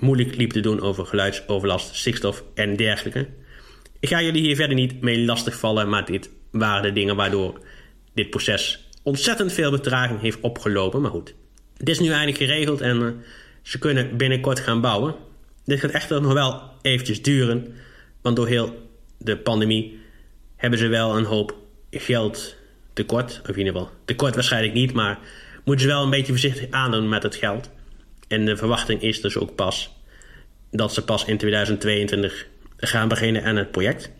moeilijk 0.00 0.36
liep 0.36 0.50
te 0.50 0.60
doen 0.60 0.80
over 0.80 1.06
geluidsoverlast, 1.06 1.94
stikstof 1.94 2.44
en 2.54 2.76
dergelijke. 2.76 3.28
Ik 4.00 4.08
ga 4.08 4.22
jullie 4.22 4.42
hier 4.42 4.56
verder 4.56 4.76
niet 4.76 5.00
mee 5.00 5.24
lastigvallen, 5.24 5.88
maar 5.88 6.04
dit 6.04 6.30
waren 6.50 6.82
de 6.82 6.92
dingen 6.92 7.16
waardoor 7.16 7.60
dit 8.14 8.30
proces 8.30 8.88
ontzettend 9.02 9.52
veel 9.52 9.70
betraging 9.70 10.20
heeft 10.20 10.40
opgelopen. 10.40 11.00
Maar 11.00 11.10
goed, 11.10 11.34
het 11.76 11.88
is 11.88 12.00
nu 12.00 12.08
eindelijk 12.10 12.38
geregeld 12.38 12.80
en 12.80 13.00
uh, 13.00 13.08
ze 13.62 13.78
kunnen 13.78 14.16
binnenkort 14.16 14.60
gaan 14.60 14.80
bouwen. 14.80 15.14
Dit 15.64 15.80
gaat 15.80 15.90
echter 15.90 16.22
nog 16.22 16.32
wel 16.32 16.62
eventjes 16.82 17.22
duren, 17.22 17.74
want 18.22 18.36
door 18.36 18.46
heel 18.46 18.90
de 19.18 19.36
pandemie 19.36 20.00
hebben 20.56 20.78
ze 20.78 20.86
wel 20.86 21.16
een 21.16 21.24
hoop 21.24 21.56
geld 21.90 22.56
tekort. 22.92 23.40
Of 23.42 23.48
in 23.48 23.58
ieder 23.58 23.72
geval, 23.72 23.90
tekort 24.04 24.34
waarschijnlijk 24.34 24.74
niet, 24.74 24.92
maar 24.92 25.18
moeten 25.64 25.86
ze 25.86 25.92
wel 25.92 26.02
een 26.02 26.10
beetje 26.10 26.32
voorzichtig 26.32 26.70
aandoen 26.70 27.08
met 27.08 27.22
het 27.22 27.34
geld. 27.34 27.70
En 28.32 28.44
de 28.44 28.56
verwachting 28.56 29.02
is 29.02 29.20
dus 29.20 29.36
ook 29.36 29.54
pas 29.54 29.96
dat 30.70 30.94
ze 30.94 31.04
pas 31.04 31.24
in 31.24 31.38
2022 31.38 32.46
gaan 32.76 33.08
beginnen 33.08 33.44
aan 33.44 33.56
het 33.56 33.70
project. 33.70 34.10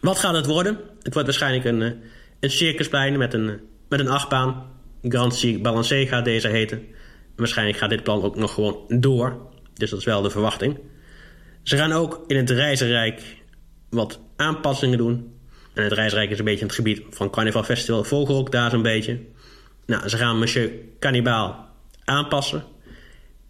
Wat 0.00 0.18
gaat 0.18 0.34
het 0.34 0.46
worden? 0.46 0.78
Het 1.02 1.12
wordt 1.12 1.28
waarschijnlijk 1.28 1.64
een, 1.64 1.82
eh, 1.82 1.90
een 2.40 2.50
circusplein 2.50 3.18
met 3.18 3.34
een 3.34 3.60
met 3.88 4.00
een 4.00 4.08
achtbaan. 4.08 4.66
Grand 5.02 5.38
Prix 5.38 5.60
Balancé 5.60 6.06
gaat 6.06 6.24
deze 6.24 6.48
heten. 6.48 6.84
Waarschijnlijk 7.36 7.78
gaat 7.78 7.90
dit 7.90 8.02
plan 8.02 8.22
ook 8.22 8.36
nog 8.36 8.54
gewoon 8.54 8.84
door. 8.88 9.50
Dus 9.74 9.90
dat 9.90 9.98
is 9.98 10.04
wel 10.04 10.22
de 10.22 10.30
verwachting. 10.30 10.78
Ze 11.62 11.76
gaan 11.76 11.92
ook 11.92 12.24
in 12.26 12.36
het 12.36 12.50
Reizenrijk 12.50 13.22
wat 13.90 14.20
aanpassingen 14.36 14.98
doen. 14.98 15.34
En 15.74 15.84
het 15.84 15.92
Reizenrijk 15.92 16.30
is 16.30 16.38
een 16.38 16.44
beetje 16.44 16.64
het 16.64 16.74
gebied 16.74 17.02
van 17.10 17.30
Carnival 17.30 17.62
Festival 17.62 18.04
Vogelrok, 18.04 18.52
daar 18.52 18.70
zo'n 18.70 18.82
beetje. 18.82 19.20
Nou, 19.86 20.08
ze 20.08 20.16
gaan 20.16 20.38
Monsieur 20.38 20.72
Cannibal 20.98 21.56
aanpassen. 22.04 22.64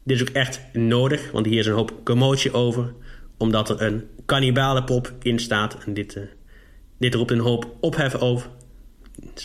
Dit 0.05 0.17
is 0.17 0.23
ook 0.23 0.35
echt 0.35 0.61
nodig, 0.73 1.31
want 1.31 1.47
hier 1.47 1.59
is 1.59 1.67
een 1.67 1.75
hoop 1.75 2.01
commotie 2.05 2.53
over. 2.53 2.95
Omdat 3.37 3.71
er 3.71 3.83
een 3.83 4.09
kannibalenpop 4.27 5.13
in 5.23 5.39
staat. 5.39 5.77
En 5.87 5.95
dit, 5.95 6.17
uh, 6.17 6.23
dit 6.99 7.15
roept 7.15 7.31
een 7.31 7.39
hoop 7.39 7.77
ophef 7.81 8.15
over. 8.15 8.49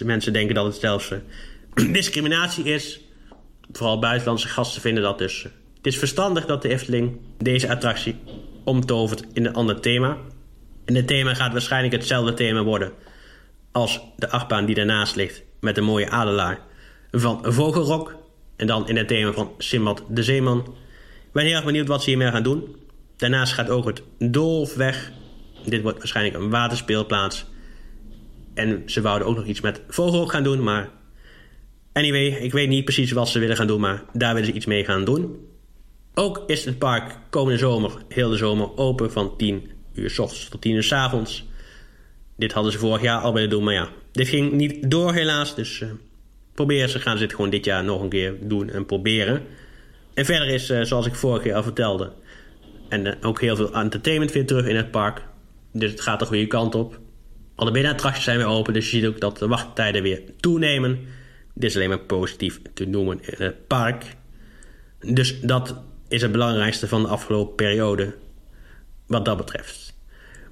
Mensen 0.06 0.34
denken 0.34 0.56
dat 0.56 0.66
het 0.66 0.76
zelfs 0.76 1.12
uh, 1.12 1.20
discriminatie 1.94 2.64
is. 2.64 3.02
Vooral 3.72 4.00
buitenlandse 4.00 4.48
gasten 4.48 4.82
vinden 4.82 5.04
dat 5.04 5.18
dus. 5.18 5.44
Het 5.78 5.88
is 5.88 5.98
verstandig 5.98 6.46
dat 6.46 6.62
de 6.62 6.70
Efteling 6.70 7.20
deze 7.38 7.70
attractie 7.70 8.16
omtovert 8.64 9.24
in 9.34 9.46
een 9.46 9.54
ander 9.54 9.80
thema. 9.80 10.18
En 10.86 10.96
het 10.96 11.08
thema 11.08 11.34
gaat 11.34 11.52
waarschijnlijk 11.52 11.94
hetzelfde 11.94 12.34
thema 12.34 12.64
worden 12.64 12.92
als 13.72 14.02
de 14.16 14.30
achtbaan 14.30 14.66
die 14.66 14.76
daarnaast 14.76 15.16
ligt 15.16 15.44
met 15.60 15.78
een 15.78 15.84
mooie 15.84 16.10
adelaar 16.10 16.60
van 17.12 17.40
Vogelrok. 17.44 18.16
En 18.58 18.68
dan 18.68 18.88
in 18.88 18.98
het 18.98 19.08
thema 19.08 19.32
van 19.32 19.52
Simbad 19.58 20.04
de 20.10 20.24
Zeeman. 20.24 20.60
Ik 21.26 21.34
ben 21.34 21.46
heel 21.46 21.56
erg 21.56 21.66
benieuwd 21.66 21.88
wat 21.88 22.04
ze 22.04 22.10
hiermee 22.10 22.32
gaan 22.32 22.44
doen. 22.44 22.76
Daarnaast 23.16 23.54
gaat 23.54 23.70
ook 23.70 23.86
het 23.86 24.02
Dolf 24.20 24.76
weg. 24.76 25.12
Dit 25.66 25.82
wordt 25.82 25.98
waarschijnlijk 25.98 26.36
een 26.36 26.50
waterspeelplaats 26.50 27.46
en 28.58 28.84
ze 28.86 29.02
wouden 29.02 29.28
ook 29.28 29.36
nog 29.36 29.46
iets 29.46 29.62
met 29.62 29.82
Vogelhoek 29.88 30.32
gaan 30.32 30.44
doen, 30.44 30.64
maar... 30.64 30.90
Anyway, 31.94 32.28
ik 32.28 32.52
weet 32.52 32.70
niet 32.70 32.84
precies 32.84 33.12
wat 33.12 33.30
ze 33.30 33.40
willen 33.40 33.56
gaan 33.56 33.68
doen, 33.68 33.80
maar 33.80 34.04
daar 34.14 34.34
willen 34.34 34.50
ze 34.50 34.56
iets 34.56 34.66
mee 34.66 34.86
gaan 34.86 35.06
doen. 35.06 35.48
Ook 36.14 36.44
is 36.48 36.66
het 36.66 36.78
park 36.78 37.20
komende 37.30 37.60
zomer, 37.60 37.92
heel 38.08 38.30
de 38.30 38.38
zomer, 38.38 38.78
open 38.78 39.12
van 39.12 39.38
10 39.38 39.72
uur 39.94 40.10
s 40.10 40.20
ochtends 40.20 40.50
tot 40.50 40.62
10 40.62 40.76
uur 40.76 40.84
s 40.84 40.92
avonds. 40.92 41.46
Dit 42.36 42.54
hadden 42.54 42.72
ze 42.72 42.78
vorig 42.78 43.02
jaar 43.02 43.22
al 43.22 43.34
willen 43.34 43.50
doen, 43.50 43.64
maar 43.64 43.74
ja, 43.74 43.90
dit 44.12 44.28
ging 44.28 44.52
niet 44.52 44.92
door 44.92 45.14
helaas. 45.14 45.56
Dus 45.56 45.80
uh, 45.80 45.90
proberen 46.58 46.90
ze, 46.90 47.00
gaan 47.00 47.18
dit 47.18 47.34
gewoon 47.34 47.50
dit 47.50 47.66
jaar 47.66 47.84
nog 47.84 48.02
een 48.02 48.10
keer 48.10 48.36
doen 48.42 48.70
en 48.70 48.86
proberen. 48.86 49.42
En 50.14 50.26
verder 50.26 50.48
is, 50.48 50.70
uh, 50.70 50.82
zoals 50.84 51.06
ik 51.06 51.16
vorig 51.16 51.44
jaar 51.44 51.56
al 51.56 51.64
vertelde, 51.64 52.12
en 52.90 53.06
uh, 53.06 53.14
ook 53.22 53.42
heel 53.42 53.56
veel 53.56 53.74
entertainment 53.74 54.32
weer 54.32 54.46
terug 54.46 54.66
in 54.66 54.76
het 54.76 54.92
park. 54.92 55.24
Dus 55.74 55.92
het 55.92 56.02
gaat 56.02 56.20
de 56.20 56.26
goede 56.26 56.48
kant 56.48 56.76
op. 56.76 57.00
Alle 57.56 57.72
binnenattracties 57.72 58.24
zijn 58.24 58.38
weer 58.38 58.48
open, 58.48 58.74
dus 58.74 58.92
je 58.92 58.98
ziet 58.98 59.08
ook 59.08 59.20
dat 59.20 59.38
de 59.38 59.48
wachttijden 59.48 60.04
weer 60.04 60.22
toenemen. 60.40 61.00
Dit 61.54 61.70
is 61.70 61.76
alleen 61.76 61.90
maar 61.90 62.00
positief 62.00 62.62
te 62.74 62.86
noemen 62.86 63.20
in 63.22 63.46
het 63.46 63.68
park. 63.68 64.04
Dus 65.00 65.40
dat 65.42 65.76
is 66.08 66.22
het 66.22 66.32
belangrijkste 66.32 66.88
van 66.88 67.02
de 67.02 67.08
afgelopen 67.08 67.56
periode 67.56 68.16
wat 69.08 69.26
dat 69.26 69.38
betreft. 69.38 69.94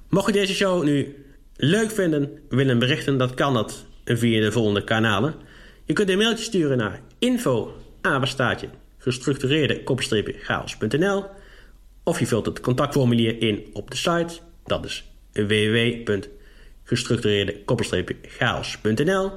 Mocht 0.08 0.26
je 0.26 0.32
deze 0.32 0.54
show 0.54 0.84
nu 0.84 1.24
leuk 1.56 1.90
vinden, 1.90 2.38
willen 2.48 2.78
berichten, 2.78 3.18
dat 3.18 3.34
kan 3.34 3.54
dat 3.54 3.86
via 4.04 4.40
de 4.40 4.52
volgende 4.52 4.84
kanalen. 4.84 5.45
Je 5.86 5.92
kunt 5.92 6.08
een 6.08 6.18
mailtje 6.18 6.44
sturen 6.44 6.76
naar 6.76 7.00
info 7.18 7.76
gestructureerde 8.98 9.82
of 12.02 12.18
je 12.18 12.26
vult 12.26 12.46
het 12.46 12.60
contactformulier 12.60 13.42
in 13.42 13.66
op 13.72 13.90
de 13.90 13.96
site. 13.96 14.38
Dat 14.64 14.84
is 14.84 15.04
www.gestructureerde 15.32 17.64
chaos.nl. 18.22 19.32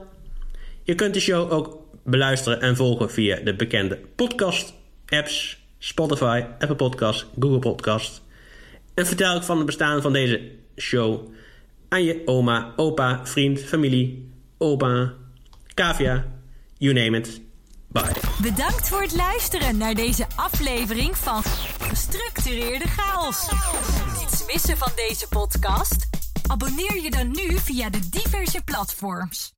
Je 0.84 0.96
kunt 0.96 1.14
de 1.14 1.20
show 1.20 1.52
ook 1.52 1.78
beluisteren 2.04 2.62
en 2.62 2.76
volgen 2.76 3.12
via 3.12 3.40
de 3.40 3.56
bekende 3.56 4.00
podcast 4.16 4.74
apps 5.06 5.60
Spotify, 5.78 6.44
Apple 6.60 6.76
Podcast, 6.76 7.26
Google 7.40 7.60
Podcast. 7.60 8.22
En 8.94 9.06
vertel 9.06 9.36
ik 9.36 9.44
van 9.44 9.58
het 9.58 9.66
bestaan 9.66 10.02
van 10.02 10.14
deze 10.14 10.42
show 10.76 11.28
aan 11.90 12.04
je 12.04 12.22
oma, 12.26 12.74
opa, 12.76 13.26
vriend, 13.26 13.60
familie, 13.60 14.32
opa, 14.58 15.14
cavia, 15.74 16.39
you 16.80 16.94
name 16.94 17.18
it. 17.18 17.42
Bye. 17.88 18.14
Bedankt 18.42 18.88
voor 18.88 19.02
het 19.02 19.16
luisteren 19.16 19.78
naar 19.78 19.94
deze 19.94 20.26
aflevering 20.36 21.18
van 21.18 21.44
Gestructureerde 21.80 22.88
Chaos. 22.88 23.50
Niets 24.20 24.46
missen 24.46 24.78
van 24.78 24.92
deze 24.96 25.28
podcast? 25.28 26.08
Abonneer 26.48 27.02
je 27.02 27.12
dan 27.12 27.28
nu 27.32 27.58
via 27.58 27.90
de 27.90 28.10
diverse 28.10 28.62
platforms. 28.64 29.54